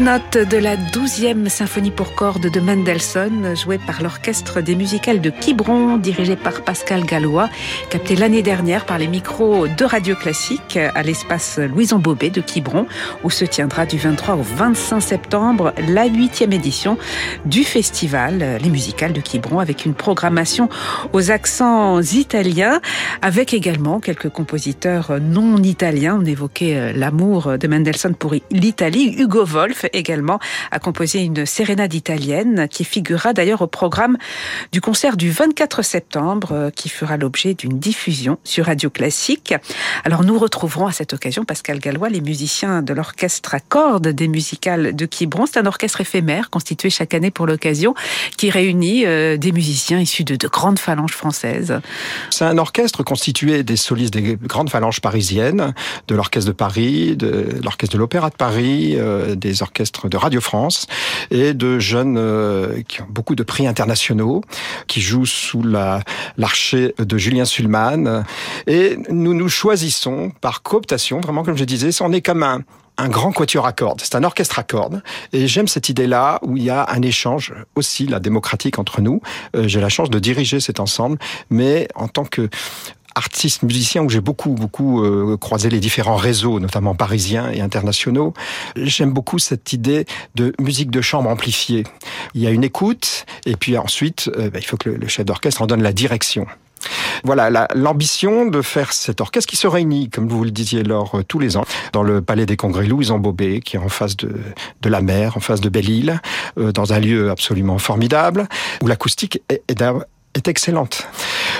Notes 0.00 0.38
de 0.38 0.56
la 0.58 0.76
12e 0.76 1.48
symphonie 1.48 1.90
pour 1.90 2.14
cordes 2.14 2.50
de 2.50 2.60
Mendelssohn, 2.60 3.56
jouée 3.56 3.78
par 3.78 4.02
l'orchestre 4.02 4.60
des 4.60 4.76
musicales 4.76 5.20
de 5.20 5.30
Quiberon, 5.30 5.96
dirigé 5.96 6.36
par 6.36 6.62
Pascal 6.62 7.04
Gallois, 7.04 7.48
capté 7.90 8.14
l'année 8.14 8.42
dernière 8.42 8.86
par 8.86 8.98
les 8.98 9.08
micros 9.08 9.66
de 9.66 9.84
Radio 9.84 10.14
Classique 10.14 10.76
à 10.76 11.02
l'espace 11.02 11.58
Louison 11.58 11.98
Bobet 11.98 12.30
de 12.30 12.40
Quiberon, 12.40 12.86
où 13.24 13.30
se 13.30 13.44
tiendra 13.44 13.86
du 13.86 13.98
23 13.98 14.36
au 14.36 14.42
25 14.42 15.00
septembre 15.00 15.72
la 15.88 16.06
huitième 16.06 16.52
édition 16.52 16.96
du 17.44 17.64
festival 17.64 18.58
Les 18.62 18.70
Musicales 18.70 19.12
de 19.12 19.20
Quiberon, 19.20 19.58
avec 19.58 19.84
une 19.84 19.94
programmation 19.94 20.68
aux 21.12 21.30
accents 21.30 22.00
italiens, 22.02 22.80
avec 23.22 23.52
également 23.52 23.98
quelques 24.00 24.28
compositeurs 24.28 25.18
non 25.20 25.56
italiens. 25.62 26.18
On 26.20 26.24
évoquait 26.24 26.92
l'amour 26.92 27.58
de 27.58 27.66
Mendelssohn 27.66 28.14
pour 28.14 28.34
l'Italie. 28.50 29.16
Hugo 29.18 29.44
Vol 29.44 29.74
également 29.92 30.38
a 30.70 30.78
composé 30.78 31.20
une 31.20 31.46
sérénade 31.46 31.94
italienne 31.94 32.68
qui 32.68 32.84
figurera 32.84 33.32
d'ailleurs 33.32 33.62
au 33.62 33.66
programme 33.66 34.16
du 34.72 34.80
concert 34.80 35.16
du 35.16 35.30
24 35.30 35.82
septembre 35.82 36.52
euh, 36.52 36.70
qui 36.70 36.88
fera 36.88 37.16
l'objet 37.16 37.54
d'une 37.54 37.78
diffusion 37.78 38.38
sur 38.44 38.66
Radio 38.66 38.90
Classique. 38.90 39.54
Alors 40.04 40.24
nous 40.24 40.38
retrouverons 40.38 40.86
à 40.86 40.92
cette 40.92 41.12
occasion 41.12 41.44
Pascal 41.44 41.78
Gallois, 41.78 42.08
les 42.08 42.20
musiciens 42.20 42.82
de 42.82 42.92
l'orchestre 42.92 43.54
à 43.54 43.60
cordes 43.60 44.08
des 44.08 44.28
musicales 44.28 44.94
de 44.94 45.06
Quiberon. 45.06 45.46
C'est 45.46 45.58
un 45.58 45.66
orchestre 45.66 46.00
éphémère 46.00 46.50
constitué 46.50 46.90
chaque 46.90 47.14
année 47.14 47.30
pour 47.30 47.46
l'occasion 47.46 47.94
qui 48.36 48.50
réunit 48.50 49.06
euh, 49.06 49.36
des 49.36 49.52
musiciens 49.52 50.00
issus 50.00 50.24
de, 50.24 50.36
de 50.36 50.48
grandes 50.48 50.78
phalanges 50.78 51.12
françaises. 51.12 51.80
C'est 52.30 52.44
un 52.44 52.58
orchestre 52.58 53.02
constitué 53.02 53.62
des 53.62 53.76
solistes 53.76 54.12
des 54.12 54.36
grandes 54.36 54.70
phalanges 54.70 55.00
parisiennes, 55.00 55.74
de 56.08 56.14
l'orchestre 56.14 56.48
de 56.48 56.56
Paris, 56.56 57.16
de 57.16 57.46
l'orchestre 57.62 57.94
de 57.94 57.98
l'Opéra 57.98 58.30
de 58.30 58.34
Paris, 58.34 58.94
euh, 58.96 59.34
des 59.34 59.62
orchestres 59.62 59.77
de 59.78 60.16
Radio 60.16 60.40
France 60.40 60.86
et 61.30 61.54
de 61.54 61.78
jeunes 61.78 62.16
euh, 62.18 62.82
qui 62.88 63.02
ont 63.02 63.06
beaucoup 63.08 63.34
de 63.34 63.42
prix 63.42 63.66
internationaux, 63.66 64.42
qui 64.86 65.00
jouent 65.00 65.26
sous 65.26 65.62
la 65.62 66.00
l'archer 66.36 66.94
de 66.98 67.18
Julien 67.18 67.44
Sulman. 67.44 68.24
Et 68.66 68.98
nous 69.10 69.34
nous 69.34 69.48
choisissons 69.48 70.32
par 70.40 70.62
cooptation, 70.62 71.20
vraiment 71.20 71.44
comme 71.44 71.56
je 71.56 71.64
disais, 71.64 71.90
on 72.00 72.12
est 72.12 72.22
comme 72.22 72.42
un, 72.42 72.62
un 72.98 73.08
grand 73.08 73.32
quatuor 73.32 73.66
à 73.66 73.72
cordes. 73.72 74.00
C'est 74.02 74.16
un 74.16 74.24
orchestre 74.24 74.58
à 74.58 74.64
cordes. 74.64 75.02
Et 75.32 75.46
j'aime 75.46 75.68
cette 75.68 75.88
idée-là 75.88 76.40
où 76.42 76.56
il 76.56 76.64
y 76.64 76.70
a 76.70 76.86
un 76.90 77.02
échange 77.02 77.54
aussi, 77.76 78.06
la 78.06 78.18
démocratique 78.18 78.78
entre 78.78 79.00
nous. 79.00 79.20
Euh, 79.56 79.68
J'ai 79.68 79.80
la 79.80 79.88
chance 79.88 80.10
de 80.10 80.18
diriger 80.18 80.60
cet 80.60 80.80
ensemble, 80.80 81.18
mais 81.48 81.88
en 81.94 82.08
tant 82.08 82.24
que 82.24 82.48
artiste, 83.18 83.62
musicien, 83.62 84.02
où 84.02 84.08
j'ai 84.08 84.20
beaucoup, 84.20 84.50
beaucoup 84.50 85.04
euh, 85.04 85.36
croisé 85.36 85.68
les 85.68 85.80
différents 85.80 86.16
réseaux, 86.16 86.60
notamment 86.60 86.94
parisiens 86.94 87.50
et 87.50 87.60
internationaux. 87.60 88.32
J'aime 88.76 89.12
beaucoup 89.12 89.38
cette 89.38 89.72
idée 89.72 90.06
de 90.34 90.54
musique 90.60 90.90
de 90.90 91.00
chambre 91.00 91.28
amplifiée. 91.28 91.84
Il 92.34 92.40
y 92.40 92.46
a 92.46 92.50
une 92.50 92.64
écoute, 92.64 93.26
et 93.44 93.56
puis 93.56 93.76
ensuite, 93.76 94.30
euh, 94.36 94.50
bah, 94.50 94.58
il 94.60 94.64
faut 94.64 94.76
que 94.76 94.88
le, 94.88 95.08
chef 95.08 95.26
d'orchestre 95.26 95.62
en 95.62 95.66
donne 95.66 95.82
la 95.82 95.92
direction. 95.92 96.46
Voilà 97.24 97.66
l'ambition 97.74 98.46
de 98.46 98.62
faire 98.62 98.92
cet 98.92 99.20
orchestre 99.20 99.50
qui 99.50 99.56
se 99.56 99.66
réunit, 99.66 100.10
comme 100.10 100.28
vous 100.28 100.44
le 100.44 100.52
disiez, 100.52 100.84
lors 100.84 101.16
euh, 101.16 101.24
tous 101.24 101.40
les 101.40 101.56
ans, 101.56 101.64
dans 101.92 102.02
le 102.02 102.22
Palais 102.22 102.46
des 102.46 102.56
Congrès 102.56 102.86
Louison 102.86 103.18
Bobet, 103.18 103.60
qui 103.60 103.76
est 103.76 103.80
en 103.80 103.88
face 103.88 104.16
de, 104.16 104.32
de 104.80 104.88
la 104.88 105.00
mer, 105.00 105.36
en 105.36 105.40
face 105.40 105.60
de 105.60 105.68
Belle-Île, 105.68 106.20
euh, 106.58 106.70
dans 106.72 106.92
un 106.92 107.00
lieu 107.00 107.30
absolument 107.30 107.78
formidable, 107.78 108.48
où 108.82 108.86
l'acoustique 108.86 109.42
est, 109.48 109.62
est 109.68 109.82
est 110.34 110.48
excellente. 110.48 111.06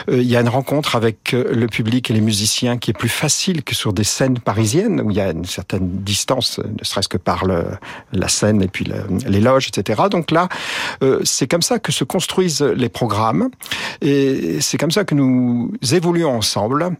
Euh, 0.08 0.20
il 0.20 0.28
y 0.28 0.36
a 0.36 0.40
une 0.40 0.48
rencontre 0.48 0.96
avec 0.96 1.34
euh, 1.34 1.52
le 1.52 1.66
public 1.66 2.10
et 2.10 2.14
les 2.14 2.20
musiciens 2.20 2.78
qui 2.78 2.90
est 2.90 2.98
plus 2.98 3.08
facile 3.08 3.62
que 3.62 3.74
sur 3.74 3.92
des 3.92 4.04
scènes 4.04 4.38
parisiennes 4.38 5.00
où 5.00 5.10
il 5.10 5.16
y 5.16 5.20
a 5.20 5.30
une 5.30 5.44
certaine 5.44 5.88
distance, 5.88 6.58
ne 6.58 6.84
serait-ce 6.84 7.08
que 7.08 7.16
par 7.16 7.44
le, 7.44 7.64
la 8.12 8.28
scène 8.28 8.62
et 8.62 8.68
puis 8.68 8.84
le, 8.84 8.96
les 9.26 9.40
loges, 9.40 9.68
etc. 9.68 10.02
Donc 10.10 10.30
là, 10.30 10.48
euh, 11.02 11.20
c'est 11.24 11.46
comme 11.46 11.62
ça 11.62 11.78
que 11.78 11.92
se 11.92 12.04
construisent 12.04 12.62
les 12.62 12.88
programmes 12.88 13.50
et 14.00 14.60
c'est 14.60 14.78
comme 14.78 14.90
ça 14.90 15.04
que 15.04 15.14
nous 15.14 15.72
évoluons 15.92 16.36
ensemble. 16.36 16.90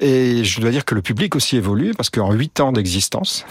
Et 0.00 0.44
je 0.44 0.60
dois 0.60 0.70
dire 0.70 0.84
que 0.84 0.94
le 0.94 1.02
public 1.02 1.36
aussi 1.36 1.56
évolue 1.56 1.92
parce 1.96 2.10
qu'en 2.10 2.32
huit 2.32 2.60
ans 2.60 2.72
d'existence, 2.72 3.44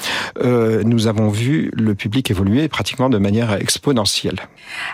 euh, 0.43 0.83
nous 0.83 1.07
avons 1.07 1.29
vu 1.29 1.71
le 1.73 1.95
public 1.95 2.29
évoluer 2.31 2.67
pratiquement 2.67 3.09
de 3.09 3.17
manière 3.17 3.53
exponentielle. 3.53 4.39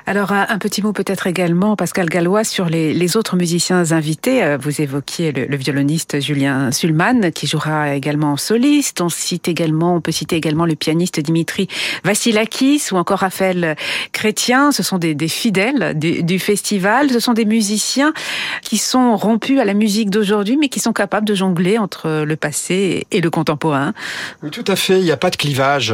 Alors 0.05 0.31
un 0.31 0.57
petit 0.57 0.81
mot 0.81 0.93
peut-être 0.93 1.27
également, 1.27 1.75
Pascal 1.75 2.09
Gallois, 2.09 2.43
sur 2.43 2.69
les, 2.73 3.17
autres 3.17 3.35
musiciens 3.35 3.91
invités. 3.91 4.43
Euh, 4.43 4.57
vous 4.59 4.81
évoquiez 4.81 5.31
le, 5.31 5.55
violoniste 5.55 6.19
Julien 6.19 6.71
Sulman, 6.71 7.31
qui 7.31 7.47
jouera 7.47 7.95
également 7.95 8.33
en 8.33 8.37
soliste. 8.37 9.01
On 9.01 9.09
cite 9.09 9.47
également, 9.47 9.95
on 9.95 10.01
peut 10.01 10.11
citer 10.11 10.35
également 10.35 10.65
le 10.65 10.75
pianiste 10.75 11.19
Dimitri 11.19 11.67
Vassilakis 12.03 12.89
ou 12.91 12.97
encore 12.97 13.19
Raphaël 13.19 13.75
Chrétien. 14.11 14.71
Ce 14.71 14.83
sont 14.83 14.97
des, 14.97 15.15
fidèles 15.27 15.97
du, 15.97 16.39
festival. 16.39 17.11
Ce 17.11 17.19
sont 17.19 17.33
des 17.33 17.45
musiciens 17.45 18.13
qui 18.61 18.77
sont 18.77 19.15
rompus 19.15 19.59
à 19.59 19.65
la 19.65 19.73
musique 19.73 20.09
d'aujourd'hui, 20.09 20.57
mais 20.57 20.69
qui 20.69 20.79
sont 20.79 20.93
capables 20.93 21.27
de 21.27 21.35
jongler 21.35 21.77
entre 21.77 22.23
le 22.25 22.35
passé 22.35 23.05
et 23.11 23.21
le 23.21 23.29
contemporain. 23.29 23.93
Tout 24.51 24.65
à 24.67 24.75
fait. 24.75 24.99
Il 24.99 25.03
n'y 25.03 25.11
a 25.11 25.17
pas 25.17 25.29
de 25.29 25.35
clivage. 25.35 25.93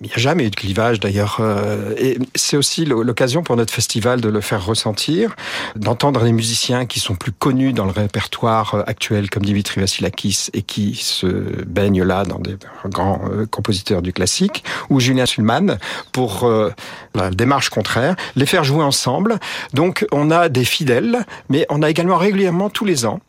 Il 0.00 0.06
n'y 0.06 0.12
a 0.12 0.18
jamais 0.18 0.46
eu 0.46 0.50
de 0.50 0.56
clivage 0.56 1.00
d'ailleurs. 1.00 1.38
Euh, 1.40 1.94
et 1.96 2.18
c'est 2.34 2.56
aussi 2.56 2.84
l'occasion 2.84 3.42
pour 3.42 3.56
notre 3.56 3.72
festival 3.72 4.20
de 4.20 4.28
le 4.28 4.40
faire 4.40 4.64
ressentir 4.64 5.36
d'entendre 5.76 6.07
des 6.12 6.32
musiciens 6.32 6.86
qui 6.86 7.00
sont 7.00 7.14
plus 7.14 7.32
connus 7.32 7.72
dans 7.72 7.84
le 7.84 7.90
répertoire 7.90 8.74
euh, 8.74 8.82
actuel, 8.86 9.30
comme 9.30 9.44
Dimitri 9.44 9.80
Vassilakis, 9.80 10.48
et 10.52 10.62
qui 10.62 10.94
se 10.94 11.26
baignent 11.64 12.02
là 12.02 12.24
dans 12.24 12.38
des 12.38 12.56
grands 12.86 13.20
euh, 13.30 13.46
compositeurs 13.46 14.02
du 14.02 14.12
classique, 14.12 14.64
ou 14.90 15.00
Julien 15.00 15.26
Sulman, 15.26 15.78
pour 16.12 16.44
euh, 16.44 16.70
la 17.14 17.30
démarche 17.30 17.70
contraire, 17.70 18.16
les 18.36 18.46
faire 18.46 18.64
jouer 18.64 18.82
ensemble. 18.82 19.38
Donc 19.74 20.06
on 20.12 20.30
a 20.30 20.48
des 20.48 20.64
fidèles, 20.64 21.24
mais 21.48 21.66
on 21.68 21.82
a 21.82 21.90
également 21.90 22.16
régulièrement 22.16 22.70
tous 22.70 22.84
les 22.84 23.06
ans 23.06 23.20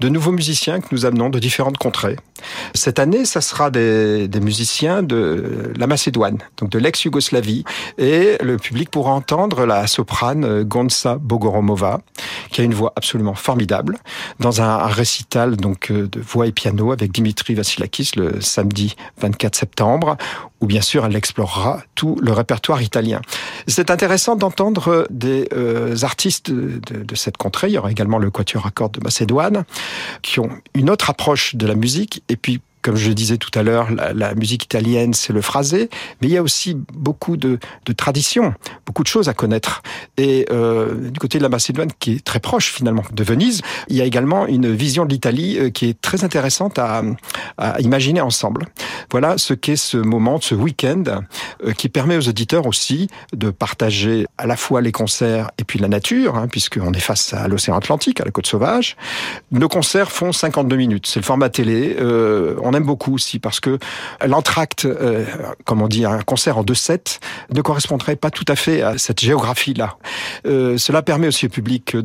de 0.00 0.08
nouveaux 0.08 0.32
musiciens 0.32 0.80
que 0.80 0.88
nous 0.92 1.06
amenons 1.06 1.30
de 1.30 1.38
différentes 1.38 1.78
contrées. 1.78 2.16
Cette 2.74 2.98
année, 2.98 3.24
ça 3.24 3.40
sera 3.40 3.70
des, 3.70 4.28
des 4.28 4.40
musiciens 4.40 5.02
de 5.02 5.72
la 5.76 5.86
Macédoine, 5.86 6.38
donc 6.56 6.70
de 6.70 6.78
l'ex-Yougoslavie, 6.78 7.64
et 7.98 8.38
le 8.40 8.56
public 8.56 8.90
pourra 8.90 9.12
entendre 9.12 9.66
la 9.66 9.86
soprane 9.86 10.62
Gonza 10.62 11.18
Bogoromova, 11.20 12.00
qui 12.50 12.60
a 12.60 12.64
une 12.64 12.74
voix 12.74 12.92
absolument 12.96 13.34
formidable, 13.34 13.98
dans 14.40 14.62
un, 14.62 14.86
récital 14.86 15.56
donc 15.56 15.92
de 15.92 16.20
voix 16.20 16.46
et 16.46 16.52
piano 16.52 16.92
avec 16.92 17.12
Dimitri 17.12 17.54
Vassilakis 17.54 18.12
le 18.16 18.40
samedi 18.40 18.96
24 19.20 19.54
septembre, 19.54 20.16
où 20.60 20.66
bien 20.66 20.80
sûr 20.80 21.04
elle 21.04 21.16
explorera 21.16 21.82
tout 21.94 22.18
le 22.20 22.32
répertoire 22.32 22.82
italien. 22.82 23.20
C'est 23.66 23.90
intéressant 23.90 24.36
d'entendre 24.36 25.06
des 25.10 25.48
euh, 25.52 25.96
artistes 26.02 26.50
de, 26.50 26.80
de, 26.80 27.14
cette 27.14 27.36
contrée. 27.36 27.68
Il 27.68 27.74
y 27.74 27.78
aura 27.78 27.90
également 27.90 28.18
le 28.18 28.30
Quatuor 28.30 28.66
à 28.66 28.70
cordes 28.70 28.92
de 28.92 29.00
Macédoine, 29.02 29.64
qui 30.22 30.40
ont 30.40 30.50
une 30.74 30.90
autre 30.90 31.10
approche 31.10 31.54
de 31.54 31.66
la 31.66 31.74
musique, 31.74 32.22
et 32.28 32.36
puis 32.36 32.60
comme 32.82 32.96
je 32.96 33.10
disais 33.12 33.36
tout 33.36 33.50
à 33.58 33.62
l'heure, 33.62 33.88
la, 33.90 34.34
musique 34.34 34.64
italienne, 34.64 35.14
c'est 35.14 35.32
le 35.32 35.40
phrasé, 35.40 35.88
mais 36.20 36.28
il 36.28 36.30
y 36.32 36.36
a 36.36 36.42
aussi 36.42 36.76
beaucoup 36.92 37.36
de, 37.36 37.58
traditions, 37.96 38.54
beaucoup 38.86 39.02
de 39.02 39.08
choses 39.08 39.28
à 39.28 39.34
connaître. 39.34 39.82
Et 40.16 40.46
euh, 40.50 41.10
du 41.10 41.18
côté 41.18 41.38
de 41.38 41.42
la 41.42 41.48
Macédoine, 41.48 41.90
qui 41.98 42.14
est 42.14 42.24
très 42.24 42.40
proche 42.40 42.72
finalement 42.72 43.04
de 43.12 43.24
Venise, 43.24 43.62
il 43.88 43.96
y 43.96 44.00
a 44.00 44.04
également 44.04 44.46
une 44.46 44.72
vision 44.72 45.04
de 45.04 45.10
l'Italie 45.10 45.58
euh, 45.58 45.70
qui 45.70 45.88
est 45.88 46.00
très 46.00 46.24
intéressante 46.24 46.78
à, 46.78 47.02
imaginer 47.80 48.20
ensemble. 48.20 48.66
Voilà 49.10 49.38
ce 49.38 49.54
qu'est 49.54 49.76
ce 49.76 49.96
moment, 49.96 50.40
ce 50.40 50.54
week-end, 50.54 51.02
euh, 51.64 51.72
qui 51.72 51.88
permet 51.88 52.16
aux 52.16 52.28
auditeurs 52.28 52.66
aussi 52.66 53.08
de 53.32 53.50
partager 53.50 54.26
à 54.36 54.46
la 54.46 54.56
fois 54.56 54.80
les 54.80 54.92
concerts 54.92 55.50
et 55.58 55.64
puis 55.64 55.78
la 55.78 55.88
nature, 55.88 56.36
hein, 56.36 56.48
puisqu'on 56.48 56.92
est 56.92 57.00
face 57.00 57.34
à 57.34 57.48
l'océan 57.48 57.76
Atlantique, 57.76 58.20
à 58.20 58.24
la 58.24 58.30
côte 58.30 58.46
sauvage. 58.46 58.96
Nos 59.50 59.68
concerts 59.68 60.12
font 60.12 60.32
52 60.32 60.76
minutes, 60.76 61.06
c'est 61.06 61.20
le 61.20 61.24
format 61.24 61.48
télé. 61.48 61.96
Aime 62.72 62.84
beaucoup 62.84 63.14
aussi 63.14 63.38
parce 63.38 63.60
que 63.60 63.78
l'entracte, 64.26 64.84
euh, 64.84 65.24
comme 65.64 65.82
on 65.82 65.88
dit, 65.88 66.04
un 66.04 66.22
concert 66.22 66.58
en 66.58 66.62
deux 66.62 66.74
sets, 66.74 67.20
ne 67.52 67.60
correspondrait 67.60 68.16
pas 68.16 68.30
tout 68.30 68.44
à 68.48 68.56
fait 68.56 68.82
à 68.82 68.98
cette 68.98 69.20
géographie-là. 69.20 69.96
Euh, 70.46 70.78
cela 70.78 71.02
permet 71.02 71.28
aussi 71.28 71.46
au 71.46 71.48
public 71.48 71.96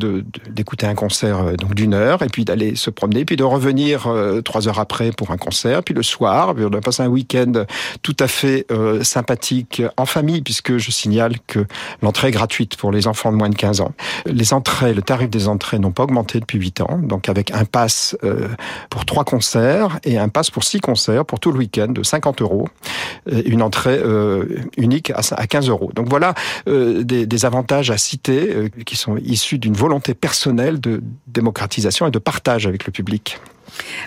d'écouter 0.49 0.85
un 0.85 0.95
concert 0.95 1.39
euh, 1.39 1.55
donc 1.55 1.75
d'une 1.75 1.93
heure 1.93 2.21
et 2.21 2.27
puis 2.27 2.45
d'aller 2.45 2.75
se 2.75 2.89
promener, 2.89 3.25
puis 3.25 3.35
de 3.35 3.43
revenir 3.43 4.07
euh, 4.07 4.41
trois 4.41 4.67
heures 4.67 4.79
après 4.79 5.11
pour 5.11 5.31
un 5.31 5.37
concert, 5.37 5.83
puis 5.83 5.93
le 5.93 6.03
soir, 6.03 6.53
puis 6.55 6.65
on 6.65 6.73
a 6.73 6.81
passé 6.81 7.03
un 7.03 7.07
week-end 7.07 7.65
tout 8.01 8.15
à 8.19 8.27
fait 8.27 8.65
sympathique 9.01 9.81
en 9.97 10.05
famille, 10.05 10.41
puisque 10.41 10.77
je 10.77 10.91
signale 10.91 11.35
que 11.47 11.65
l'entrée 12.01 12.29
est 12.29 12.31
gratuite 12.31 12.75
pour 12.75 12.91
les 12.91 13.07
enfants 13.07 13.31
de 13.31 13.37
moins 13.37 13.49
de 13.49 13.55
15 13.55 13.81
ans. 13.81 13.93
Les 14.25 14.53
entrées, 14.53 14.93
le 14.93 15.01
tarif 15.01 15.29
des 15.29 15.47
entrées 15.47 15.79
n'ont 15.79 15.91
pas 15.91 16.03
augmenté 16.03 16.39
depuis 16.39 16.59
8 16.59 16.81
ans, 16.81 16.99
donc 17.01 17.29
avec 17.29 17.51
un 17.51 17.65
pass 17.65 18.15
pour 18.89 19.05
trois 19.05 19.23
concerts 19.23 19.99
et 20.03 20.17
un 20.17 20.29
pass 20.29 20.49
pour 20.53 20.63
six 20.63 20.79
concerts 20.79 21.25
pour 21.25 21.39
tout 21.39 21.51
le 21.51 21.57
week-end 21.57 21.87
de 21.87 22.03
50 22.03 22.41
euros, 22.41 22.69
une 23.25 23.61
entrée 23.61 23.99
euh, 24.01 24.45
unique 24.77 25.11
à 25.11 25.47
15 25.47 25.67
euros. 25.67 25.91
Donc 25.93 26.07
voilà 26.09 26.35
euh, 26.67 27.03
des, 27.03 27.25
des, 27.25 27.45
avantages 27.45 27.91
à 27.91 27.97
citer 27.97 28.53
euh, 28.55 28.69
qui 28.85 28.95
sont 28.95 29.17
issus 29.17 29.57
d'une 29.57 29.73
volonté 29.73 30.13
personnelle 30.13 30.79
de 30.79 31.01
démocratisation 31.27 32.07
et 32.07 32.11
de 32.11 32.19
partage 32.19 32.67
avec 32.67 32.85
le 32.85 32.91
public. 32.91 33.39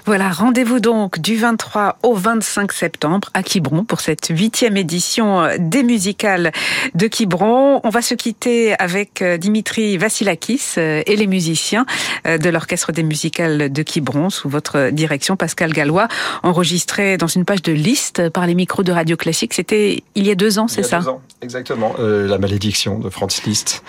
Voilà, 0.04 0.30
rendez-vous 0.30 0.80
donc 0.80 1.20
du 1.20 1.36
23 1.36 1.98
au 2.02 2.14
25 2.14 2.72
septembre 2.72 3.30
à 3.34 3.42
Quiberon 3.42 3.84
pour 3.84 4.00
cette 4.00 4.28
huitième 4.30 4.76
édition 4.76 5.48
des 5.58 5.82
musicales 5.82 6.52
de 6.94 7.06
Quiberon. 7.06 7.80
On 7.84 7.90
va 7.90 8.02
se 8.02 8.14
quitter 8.14 8.74
avec 8.78 9.22
euh, 9.22 9.36
Dimitri 9.36 9.96
Vassilakis 9.98 10.74
euh, 10.78 11.02
et 11.06 11.16
les 11.16 11.26
musiciens 11.26 11.86
euh, 12.26 12.38
de 12.38 12.48
l'Orchestre 12.48 12.92
des 12.92 13.02
musicales 13.02 13.72
de 13.72 13.82
Quiberon 13.82 14.30
sous 14.30 14.48
votre 14.48 14.90
direction, 14.90 15.36
Pascal 15.36 15.72
Gallois, 15.72 16.08
enregistré 16.42 17.16
dans 17.16 17.26
une 17.26 17.44
page 17.44 17.62
de 17.62 17.72
liste 17.72 18.28
par 18.30 18.46
les 18.46 18.54
micros 18.54 18.82
de 18.82 18.92
Radio 18.92 19.16
Classique. 19.16 19.54
C'était 19.54 20.02
il 20.14 20.26
y 20.26 20.30
a 20.30 20.34
deux 20.34 20.58
ans, 20.58 20.68
c'est 20.68 20.82
ça 20.82 21.00
deux 21.00 21.08
ans, 21.08 21.20
exactement. 21.42 21.94
La 21.98 22.38
malédiction 22.38 22.98
de 22.98 23.10
Franz 23.10 23.42
Liszt. 23.44 23.82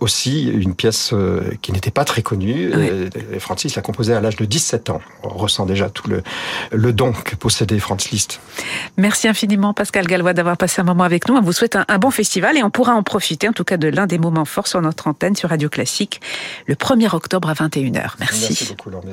aussi, 0.00 0.48
une 0.48 0.74
pièce 0.74 1.12
qui 1.62 1.72
n'était 1.72 1.90
pas 1.90 2.04
très 2.04 2.22
connue. 2.22 2.70
Oui. 2.74 3.38
Franz 3.38 3.68
l'a 3.74 3.82
composée 3.82 4.14
à 4.14 4.20
l'âge 4.20 4.36
de 4.36 4.44
17 4.44 4.90
ans. 4.90 5.00
On 5.22 5.28
ressent 5.28 5.66
déjà 5.66 5.88
tout 5.90 6.08
le, 6.08 6.22
le 6.72 6.92
don 6.92 7.12
que 7.12 7.36
possédait 7.36 7.78
Franz 7.78 8.08
Liszt. 8.10 8.40
Merci 8.96 9.28
infiniment, 9.28 9.72
Pascal 9.72 10.06
Gallois, 10.06 10.34
d'avoir 10.34 10.56
passé 10.56 10.80
un 10.80 10.84
moment 10.84 11.04
avec 11.04 11.28
nous. 11.28 11.34
On 11.36 11.40
vous 11.40 11.52
souhaite 11.52 11.76
un, 11.76 11.84
un 11.88 11.98
bon 11.98 12.10
festival 12.10 12.56
et 12.56 12.62
on 12.62 12.70
pourra 12.70 12.94
en 12.94 13.02
profiter, 13.02 13.48
en 13.48 13.52
tout 13.52 13.64
cas, 13.64 13.76
de 13.76 13.88
l'un 13.88 14.06
des 14.06 14.18
moments 14.18 14.44
forts 14.44 14.66
sur 14.66 14.80
notre 14.82 15.06
antenne 15.06 15.36
sur 15.36 15.50
Radio 15.50 15.68
Classique 15.68 16.20
le 16.66 16.74
1er 16.74 17.14
octobre 17.14 17.48
à 17.48 17.54
21h. 17.54 18.14
Merci. 18.18 18.46
Merci 18.48 18.66
beaucoup, 18.68 18.90
Laure 18.90 19.04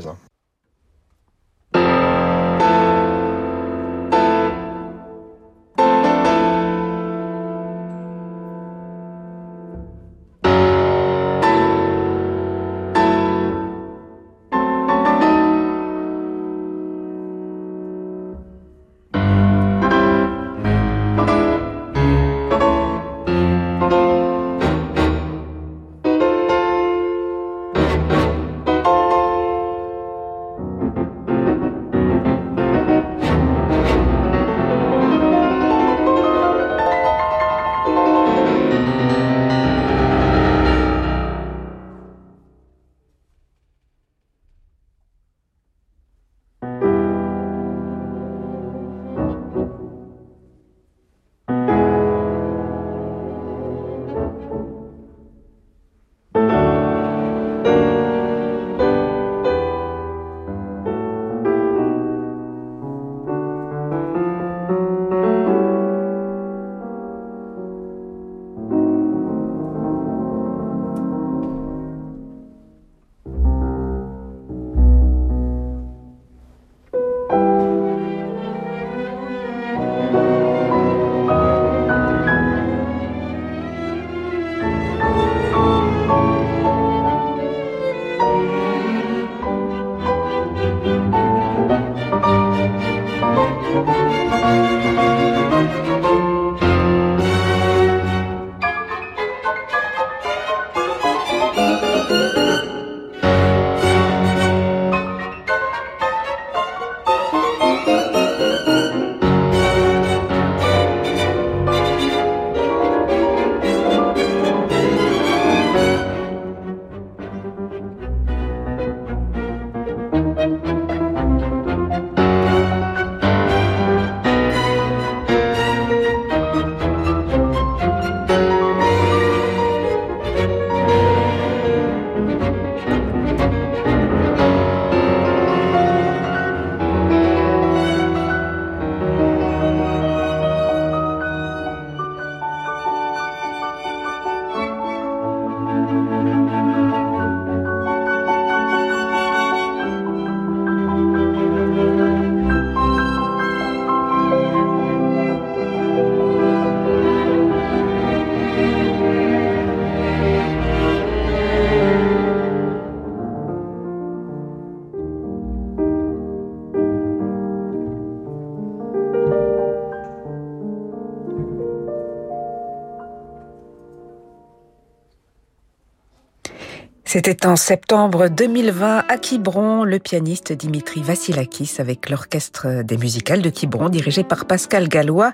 C'était 177.14 177.46
en 177.46 177.58
septembre 177.58 178.30
2020 178.30 179.04
à 179.06 179.18
Quiberon, 179.18 179.84
le 179.84 180.00
pianiste 180.00 180.54
Dimitri 180.54 181.02
Vassilakis 181.02 181.74
avec 181.80 182.10
l'orchestre 182.10 182.84
des 182.84 182.96
musicales 182.96 183.42
de 183.42 183.50
Quiberon 183.50 183.90
dirigé 183.90 184.24
par 184.24 184.46
Pascal 184.46 184.88
Gallois 184.88 185.34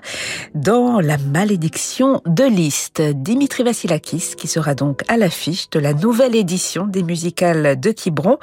dans 0.56 0.98
La 0.98 1.18
malédiction 1.18 2.20
de 2.26 2.42
Liszt. 2.42 3.00
Dimitri 3.00 3.62
Vassilakis 3.62 4.32
qui 4.36 4.48
sera 4.48 4.74
donc 4.74 5.02
à 5.06 5.16
l'affiche 5.16 5.70
de 5.70 5.78
la 5.78 5.94
nouvelle 5.94 6.34
édition 6.34 6.84
des 6.88 7.04
musicales 7.04 7.78
de 7.78 7.92
Quiberon 7.92 8.38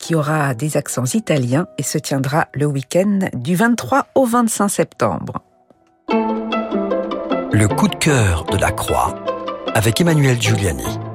qui 0.00 0.16
aura 0.16 0.54
des 0.54 0.76
accents 0.76 1.04
italiens 1.04 1.68
et 1.78 1.84
se 1.84 1.96
tiendra 1.96 2.48
le 2.54 2.66
week-end 2.66 3.20
du 3.34 3.54
23 3.54 4.08
au 4.16 4.24
25 4.24 4.68
septembre. 4.68 5.34
Le 7.52 7.68
coup 7.68 7.86
de 7.86 7.94
cœur 7.94 8.46
de 8.46 8.56
la 8.56 8.72
Croix 8.72 9.14
avec 9.76 10.00
Emmanuel 10.00 10.42
Giuliani. 10.42 11.09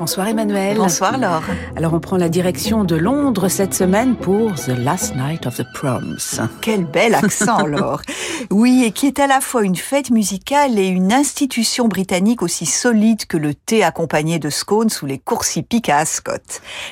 Bonsoir 0.00 0.28
Emmanuel. 0.28 0.78
Bonsoir 0.78 1.18
Laure. 1.18 1.42
Alors 1.76 1.92
on 1.92 2.00
prend 2.00 2.16
la 2.16 2.30
direction 2.30 2.84
de 2.84 2.96
Londres 2.96 3.48
cette 3.48 3.74
semaine 3.74 4.16
pour 4.16 4.54
The 4.54 4.68
Last 4.68 5.14
Night 5.14 5.46
of 5.46 5.58
the 5.58 5.66
Proms. 5.74 6.40
Quel 6.62 6.86
bel 6.86 7.14
accent 7.14 7.66
Laure. 7.66 8.00
Oui, 8.48 8.82
et 8.86 8.92
qui 8.92 9.06
est 9.08 9.20
à 9.20 9.26
la 9.26 9.42
fois 9.42 9.62
une 9.62 9.76
fête 9.76 10.08
musicale 10.08 10.78
et 10.78 10.86
une 10.86 11.12
institution 11.12 11.86
britannique 11.86 12.40
aussi 12.40 12.64
solide 12.64 13.26
que 13.26 13.36
le 13.36 13.52
thé 13.52 13.84
accompagné 13.84 14.38
de 14.38 14.48
scones 14.48 14.88
sous 14.88 15.04
les 15.04 15.18
courses 15.18 15.56
hippiques 15.56 15.90
à 15.90 15.98
Ascot. 15.98 16.32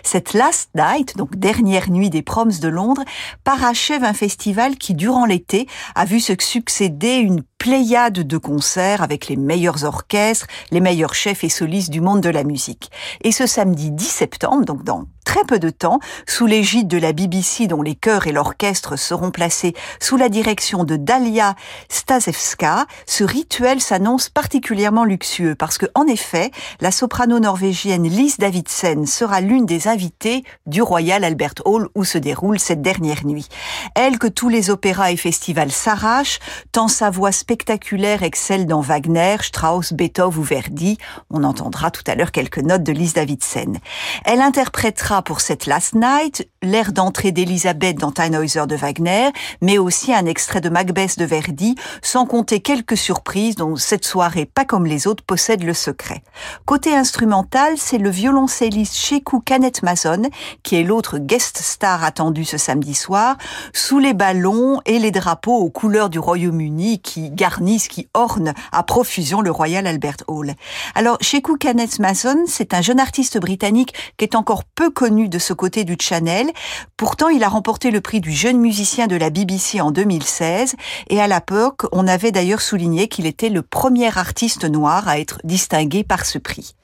Cette 0.03 0.35
Last 0.35 0.69
Night, 0.75 1.17
donc 1.17 1.35
dernière 1.35 1.91
nuit 1.91 2.11
des 2.11 2.21
Proms 2.21 2.61
de 2.61 2.69
Londres, 2.69 3.05
parachève 3.43 4.05
un 4.05 4.13
festival 4.13 4.77
qui, 4.77 4.93
durant 4.93 5.25
l'été, 5.25 5.67
a 5.95 6.05
vu 6.05 6.21
se 6.21 6.35
succéder 6.39 7.15
une 7.15 7.43
pléiade 7.59 8.27
de 8.27 8.39
concerts 8.39 9.03
avec 9.03 9.29
les 9.29 9.37
meilleurs 9.37 9.85
orchestres, 9.85 10.47
les 10.71 10.81
meilleurs 10.81 11.15
chefs 11.15 11.45
et 11.45 11.49
solistes 11.49 11.91
du 11.91 12.01
monde 12.01 12.21
de 12.21 12.31
la 12.31 12.45
musique. 12.45 12.91
Et 13.23 13.33
ce 13.33 13.47
samedi 13.47 13.91
10 13.91 14.05
septembre, 14.05 14.65
donc 14.65 14.85
dans 14.85 15.05
très 15.29 15.45
peu 15.45 15.59
de 15.59 15.69
temps, 15.69 16.01
sous 16.27 16.47
l'égide 16.47 16.89
de 16.89 16.97
la 16.97 17.13
BBC 17.13 17.67
dont 17.67 17.83
les 17.83 17.95
chœurs 17.95 18.27
et 18.27 18.33
l'orchestre 18.33 18.97
seront 18.97 19.31
placés 19.31 19.75
sous 20.01 20.17
la 20.17 20.31
direction 20.31 20.85
de 20.85 20.97
Dalia 20.97 21.55
Stasevska, 21.91 22.87
ce 23.05 23.25
rituel 23.25 23.83
s'annonce 23.83 24.31
particulièrement 24.31 25.05
luxueux 25.05 25.55
parce 25.55 25.77
que, 25.77 25.85
en 25.95 26.07
effet, 26.07 26.51
la 26.81 26.91
soprano 26.91 27.41
norvégienne 27.41 28.05
Lise 28.05 28.39
Davidsen 28.39 29.05
sera 29.05 29.43
l'une 29.43 29.67
des 29.67 29.87
invitées 29.87 30.45
du 30.65 30.81
Royal 30.81 31.23
Albert 31.25 31.61
Hall 31.67 31.89
où 31.95 32.05
se 32.05 32.17
déroule 32.17 32.59
cette 32.59 32.81
dernière 32.81 33.27
nuit. 33.27 33.49
Elle 33.95 34.19
que 34.19 34.29
tous 34.29 34.49
les 34.49 34.71
opéras 34.71 35.13
et 35.13 35.19
festivals 35.19 35.73
s'arrachent, 35.73 36.39
tant 36.73 36.89
sa 36.89 37.11
voix 37.11 37.33
spectaculaire 37.33 38.23
excelle 38.23 38.67
dans 38.67 38.81
Wagner, 38.81 39.37
Strauss, 39.43 39.93
Beethoven 39.93 40.39
ou 40.39 40.43
Verdi. 40.43 40.97
On 41.29 41.45
entendra 41.45 41.91
tout 41.91 42.05
à 42.07 42.15
l'heure 42.15 42.33
quelques 42.33 42.61
notes 42.61 42.83
de 42.83 42.93
Lise 42.93 43.13
Davidsen. 43.13 43.79
Elle 44.25 44.41
interprétera 44.41 45.18
pour 45.23 45.41
cette 45.41 45.67
Last 45.67 45.95
Night 45.95 46.49
l'air 46.63 46.93
d'entrée 46.93 47.33
d'Elisabeth 47.33 47.99
dans 47.99 48.11
Tannhäuser 48.11 48.67
de 48.67 48.75
Wagner, 48.75 49.31
mais 49.61 49.79
aussi 49.79 50.13
un 50.13 50.27
extrait 50.27 50.61
de 50.61 50.69
Macbeth 50.69 51.19
de 51.19 51.25
Verdi, 51.25 51.77
sans 52.03 52.27
compter 52.27 52.61
quelques 52.61 52.97
surprises 52.97 53.55
dont 53.55 53.77
cette 53.77 54.05
soirée, 54.05 54.45
pas 54.45 54.65
comme 54.65 54.87
les 54.87 55.07
autres, 55.07 55.25
possède 55.25 55.63
le 55.63 55.75
secret. 55.75 56.23
Côté 56.67 56.95
instrumental, 56.95 57.75
c'est 57.77 57.99
le 57.99 58.11
violoncelliste 58.11 58.97
Sheku 58.97 59.41
Kanet 59.41 59.83
Mason, 59.83 60.23
qui 60.63 60.77
est 60.77 60.83
l'autre 60.83 61.19
guest 61.19 61.59
star 61.59 62.03
attendu 62.03 62.45
ce 62.45 62.59
samedi 62.59 62.95
soir, 62.95 63.37
sous 63.73 63.99
les 63.99 64.15
ballons 64.15 64.81
et 64.85 64.99
les 64.99 65.11
drapeaux 65.11 65.59
aux 65.59 65.71
couleurs 65.71 66.11
du 66.11 66.19
Royaume-Uni 66.19 67.01
qui 67.01 67.31
garnissent, 67.31 67.89
qui 67.89 68.09
ornent 68.15 68.55
à 68.73 68.83
profusion 68.83 69.41
le 69.41 69.51
Royal 69.51 69.87
Albert 69.87 70.17
Hall. 70.27 70.55
Alors, 70.95 71.19
Sheku 71.21 71.57
Kanet 71.57 72.01
Mason, 72.01 72.45
c'est 72.47 72.75
un 72.75 72.83
jeune 72.83 73.01
artiste 73.01 73.39
britannique 73.39 73.95
qui 74.17 74.25
est 74.25 74.35
encore 74.35 74.65
peu 74.65 74.91
connu 74.91 75.08
de 75.09 75.39
ce 75.39 75.55
côté 75.55 75.85
du 75.85 75.97
Channel. 75.99 76.51
Pourtant, 76.99 77.29
il 77.29 77.43
a 77.43 77.49
remporté 77.49 77.91
le 77.91 78.03
prix 78.03 78.21
du 78.21 78.31
jeune 78.31 78.59
musicien 78.59 79.07
de 79.07 79.17
la 79.17 79.31
BBC 79.31 79.81
en 79.81 79.91
2016 79.91 80.77
et 81.09 81.21
à 81.21 81.27
l'époque, 81.27 81.87
on 81.93 82.07
avait 82.07 82.31
d'ailleurs 82.31 82.61
souligné 82.61 83.09
qu'il 83.09 83.25
était 83.25 83.49
le 83.49 83.63
premier 83.63 84.17
artiste 84.19 84.65
noir 84.65 85.09
à 85.09 85.19
être 85.19 85.41
distingué 85.45 86.05
par 86.05 86.27
ce 86.27 86.39
prix. 86.39 86.75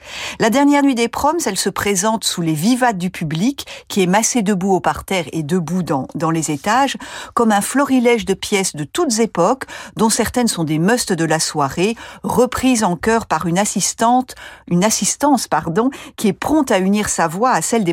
La 0.41 0.49
dernière 0.49 0.83
nuit 0.83 0.95
des 0.95 1.09
proms, 1.09 1.39
elle 1.45 1.59
se 1.59 1.69
présente 1.69 2.25
sous 2.25 2.41
les 2.41 2.55
vivates 2.55 2.97
du 2.97 3.11
public 3.11 3.67
qui 3.89 4.03
est 4.03 4.07
massé 4.07 4.41
debout 4.41 4.73
au 4.73 4.81
parterre 4.81 5.27
et 5.33 5.43
debout 5.43 5.83
dans, 5.83 6.09
dans 6.15 6.31
les 6.31 6.51
étages 6.51 6.97
comme 7.35 7.53
un 7.53 7.61
florilège 7.61 8.25
de 8.25 8.35
pièces 8.35 8.75
de 8.75 8.85
toutes 8.85 9.19
époques 9.19 9.65
dont 9.97 10.11
certaines 10.11 10.49
sont 10.49 10.65
des 10.65 10.79
musts 10.79 11.13
de 11.13 11.25
la 11.25 11.41
soirée, 11.41 11.95
reprises 12.23 12.85
en 12.85 12.97
chœur 12.97 13.27
par 13.27 13.47
une 13.47 13.59
assistante, 13.59 14.35
une 14.69 14.83
assistance, 14.83 15.47
pardon, 15.47 15.91
qui 16.17 16.29
est 16.29 16.33
prompte 16.33 16.71
à 16.71 16.79
unir 16.79 17.11
sa 17.11 17.29
voix 17.29 17.51
à 17.51 17.61
celle 17.61 17.85
des 17.85 17.93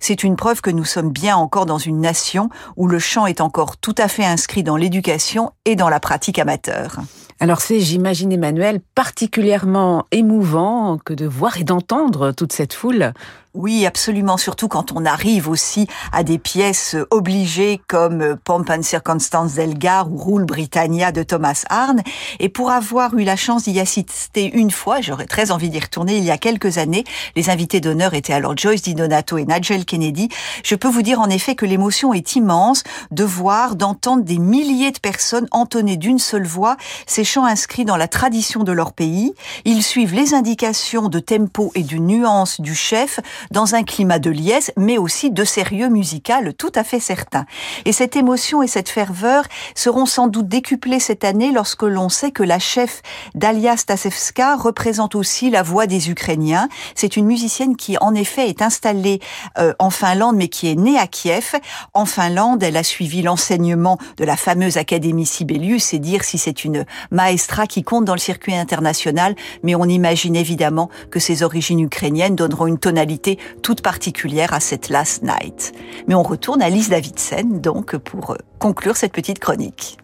C'est 0.00 0.24
une 0.24 0.36
preuve 0.36 0.60
que 0.60 0.70
nous 0.70 0.84
sommes 0.84 1.10
bien 1.10 1.36
encore 1.36 1.66
dans 1.66 1.78
une 1.78 2.00
nation 2.00 2.48
où 2.76 2.86
le 2.86 2.98
chant 2.98 3.26
est 3.26 3.40
encore 3.40 3.76
tout 3.76 3.94
à 3.98 4.08
fait 4.08 4.24
inscrit 4.24 4.62
dans 4.62 4.76
l'éducation 4.76 5.52
et 5.64 5.76
dans 5.76 5.88
la 5.88 6.00
pratique 6.00 6.38
amateur. 6.38 6.98
Alors 7.40 7.60
c'est, 7.60 7.78
j'imagine 7.78 8.32
Emmanuel, 8.32 8.80
particulièrement 8.96 10.06
émouvant 10.10 10.98
que 10.98 11.14
de 11.14 11.24
voir 11.24 11.58
et 11.58 11.64
d'entendre 11.64 12.32
toute 12.32 12.52
cette 12.52 12.72
foule. 12.72 13.12
Oui, 13.54 13.86
absolument, 13.86 14.36
surtout 14.36 14.68
quand 14.68 14.92
on 14.92 15.06
arrive 15.06 15.48
aussi 15.48 15.88
à 16.12 16.22
des 16.22 16.38
pièces 16.38 16.96
obligées 17.10 17.80
comme 17.88 18.36
Pomp 18.44 18.64
and 18.70 18.82
Circumstance 18.82 19.54
d'Elgar 19.54 20.12
ou 20.12 20.16
Rule 20.16 20.44
Britannia 20.44 21.12
de 21.12 21.22
Thomas 21.22 21.64
Arne. 21.70 22.02
Et 22.40 22.50
pour 22.50 22.70
avoir 22.70 23.16
eu 23.16 23.24
la 23.24 23.36
chance 23.36 23.64
d'y 23.64 23.80
assister 23.80 24.44
une 24.54 24.70
fois, 24.70 25.00
j'aurais 25.00 25.26
très 25.26 25.50
envie 25.50 25.70
d'y 25.70 25.80
retourner 25.80 26.18
il 26.18 26.24
y 26.24 26.30
a 26.30 26.38
quelques 26.38 26.76
années, 26.78 27.04
les 27.36 27.50
invités 27.50 27.80
d'honneur 27.80 28.14
étaient 28.14 28.34
alors 28.34 28.56
Joyce 28.56 28.82
DiDonato 28.82 29.38
et 29.38 29.46
Nigel 29.46 29.86
Kennedy. 29.86 30.28
Je 30.62 30.74
peux 30.74 30.88
vous 30.88 31.02
dire 31.02 31.18
en 31.18 31.28
effet 31.30 31.54
que 31.54 31.66
l'émotion 31.66 32.12
est 32.12 32.36
immense 32.36 32.84
de 33.10 33.24
voir, 33.24 33.76
d'entendre 33.76 34.24
des 34.24 34.38
milliers 34.38 34.92
de 34.92 35.00
personnes 35.00 35.48
entonner 35.52 35.96
d'une 35.96 36.18
seule 36.18 36.46
voix 36.46 36.76
ces 37.06 37.24
chants 37.28 37.44
inscrits 37.44 37.84
dans 37.84 37.98
la 37.98 38.08
tradition 38.08 38.64
de 38.64 38.72
leur 38.72 38.94
pays. 38.94 39.34
Ils 39.66 39.82
suivent 39.82 40.14
les 40.14 40.32
indications 40.32 41.08
de 41.08 41.18
tempo 41.18 41.70
et 41.74 41.82
de 41.82 41.96
nuance 41.96 42.58
du 42.58 42.74
chef 42.74 43.20
dans 43.50 43.74
un 43.74 43.82
climat 43.82 44.18
de 44.18 44.30
liesse, 44.30 44.72
mais 44.78 44.96
aussi 44.96 45.30
de 45.30 45.44
sérieux 45.44 45.90
musical 45.90 46.54
tout 46.54 46.72
à 46.74 46.84
fait 46.84 47.00
certain. 47.00 47.44
Et 47.84 47.92
cette 47.92 48.16
émotion 48.16 48.62
et 48.62 48.66
cette 48.66 48.88
ferveur 48.88 49.44
seront 49.74 50.06
sans 50.06 50.28
doute 50.28 50.48
décuplées 50.48 51.00
cette 51.00 51.22
année 51.22 51.52
lorsque 51.52 51.82
l'on 51.82 52.08
sait 52.08 52.30
que 52.30 52.42
la 52.42 52.58
chef 52.58 53.02
Dalia 53.34 53.76
Stasevska 53.76 54.56
représente 54.56 55.14
aussi 55.14 55.50
la 55.50 55.62
voix 55.62 55.86
des 55.86 56.08
Ukrainiens. 56.08 56.70
C'est 56.94 57.18
une 57.18 57.26
musicienne 57.26 57.76
qui, 57.76 57.98
en 57.98 58.14
effet, 58.14 58.48
est 58.48 58.62
installée 58.62 59.20
euh, 59.58 59.74
en 59.78 59.90
Finlande, 59.90 60.36
mais 60.36 60.48
qui 60.48 60.70
est 60.70 60.76
née 60.76 60.98
à 60.98 61.06
Kiev. 61.06 61.56
En 61.92 62.06
Finlande, 62.06 62.62
elle 62.62 62.78
a 62.78 62.82
suivi 62.82 63.20
l'enseignement 63.20 63.98
de 64.16 64.24
la 64.24 64.36
fameuse 64.38 64.78
Académie 64.78 65.26
Sibelius, 65.26 65.92
et 65.92 65.98
dire 65.98 66.24
si 66.24 66.38
c'est 66.38 66.64
une 66.64 66.86
maestra 67.18 67.66
qui 67.66 67.82
compte 67.82 68.04
dans 68.04 68.14
le 68.14 68.20
circuit 68.20 68.54
international, 68.54 69.34
mais 69.64 69.74
on 69.74 69.84
imagine 69.84 70.36
évidemment 70.36 70.88
que 71.10 71.18
ses 71.18 71.42
origines 71.42 71.80
ukrainiennes 71.80 72.36
donneront 72.36 72.68
une 72.68 72.78
tonalité 72.78 73.38
toute 73.62 73.80
particulière 73.80 74.54
à 74.54 74.60
cette 74.60 74.88
Last 74.88 75.24
Night. 75.24 75.72
Mais 76.06 76.14
on 76.14 76.22
retourne 76.22 76.62
à 76.62 76.68
Lise 76.68 76.90
Davidsen, 76.90 77.60
donc, 77.60 77.96
pour 77.96 78.30
euh, 78.30 78.36
conclure 78.60 78.96
cette 78.96 79.12
petite 79.12 79.40
chronique. 79.40 79.98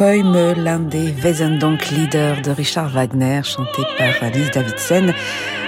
L'un 0.00 0.78
des 0.78 1.10
Wesendonck-Leaders 1.10 2.42
de 2.42 2.50
Richard 2.52 2.88
Wagner, 2.90 3.40
chanté 3.42 3.82
par 3.96 4.22
Alice 4.22 4.50
Davidsen 4.52 5.12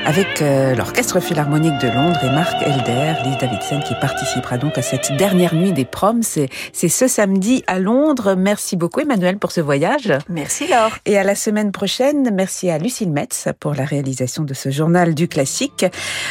avec 0.06 0.42
euh, 0.42 0.74
l'Orchestre 0.74 1.20
Philharmonique 1.20 1.78
de 1.78 1.88
Londres 1.88 2.20
et 2.22 2.30
Marc 2.30 2.56
Elder, 2.62 3.14
Lise 3.24 3.38
Davidson 3.38 3.80
qui 3.86 3.94
participera 4.00 4.58
donc 4.58 4.78
à 4.78 4.82
cette 4.82 5.16
dernière 5.16 5.54
nuit 5.54 5.72
des 5.72 5.84
proms. 5.84 6.22
C'est 6.22 6.88
ce 6.88 7.08
samedi 7.08 7.62
à 7.66 7.78
Londres. 7.78 8.34
Merci 8.36 8.76
beaucoup 8.76 9.00
Emmanuel 9.00 9.38
pour 9.38 9.52
ce 9.52 9.60
voyage. 9.60 10.12
Merci 10.28 10.66
Laure. 10.66 10.96
Et 11.06 11.18
à 11.18 11.24
la 11.24 11.34
semaine 11.34 11.72
prochaine, 11.72 12.30
merci 12.32 12.70
à 12.70 12.78
Lucille 12.78 13.10
Metz 13.10 13.48
pour 13.58 13.74
la 13.74 13.84
réalisation 13.84 14.44
de 14.44 14.54
ce 14.54 14.70
journal 14.70 15.14
du 15.14 15.28
classique. 15.28 15.86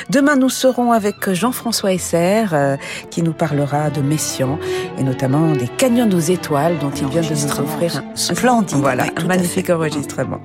Demain, 0.10 0.36
nous 0.36 0.50
serons 0.50 0.92
avec 0.92 1.32
Jean-François 1.32 1.94
Esser 1.94 2.46
euh, 2.54 2.78
qui 3.12 3.24
nous 3.24 3.34
parlera 3.34 3.90
de 3.90 4.02
Messian 4.02 4.60
et 4.98 5.04
notamment 5.04 5.54
des 5.54 5.68
canyons 5.68 6.10
aux 6.10 6.20
étoiles 6.20 6.78
dont 6.80 6.92
il 6.92 7.08
vient 7.08 7.22
de 7.22 7.30
nous 7.30 7.60
offrir 7.60 7.98
un 7.98 8.16
splendide. 8.16 8.78
Voilà, 8.78 9.06
un 9.16 9.26
magnifique 9.26 9.70
enregistrement. 9.70 10.40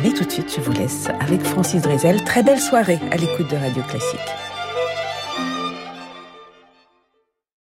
Mais 0.00 0.10
tout 0.12 0.24
de 0.24 0.30
suite, 0.30 0.52
je 0.56 0.60
vous 0.60 0.72
laisse 0.72 1.08
avec 1.20 1.42
Francis 1.42 1.82
Drezel. 1.82 2.24
Très 2.24 2.42
belle 2.42 2.60
soirée 2.60 2.98
à 3.10 3.16
l'écoute 3.16 3.50
de 3.50 3.56
Radio 3.56 3.82
Classique. 3.82 4.20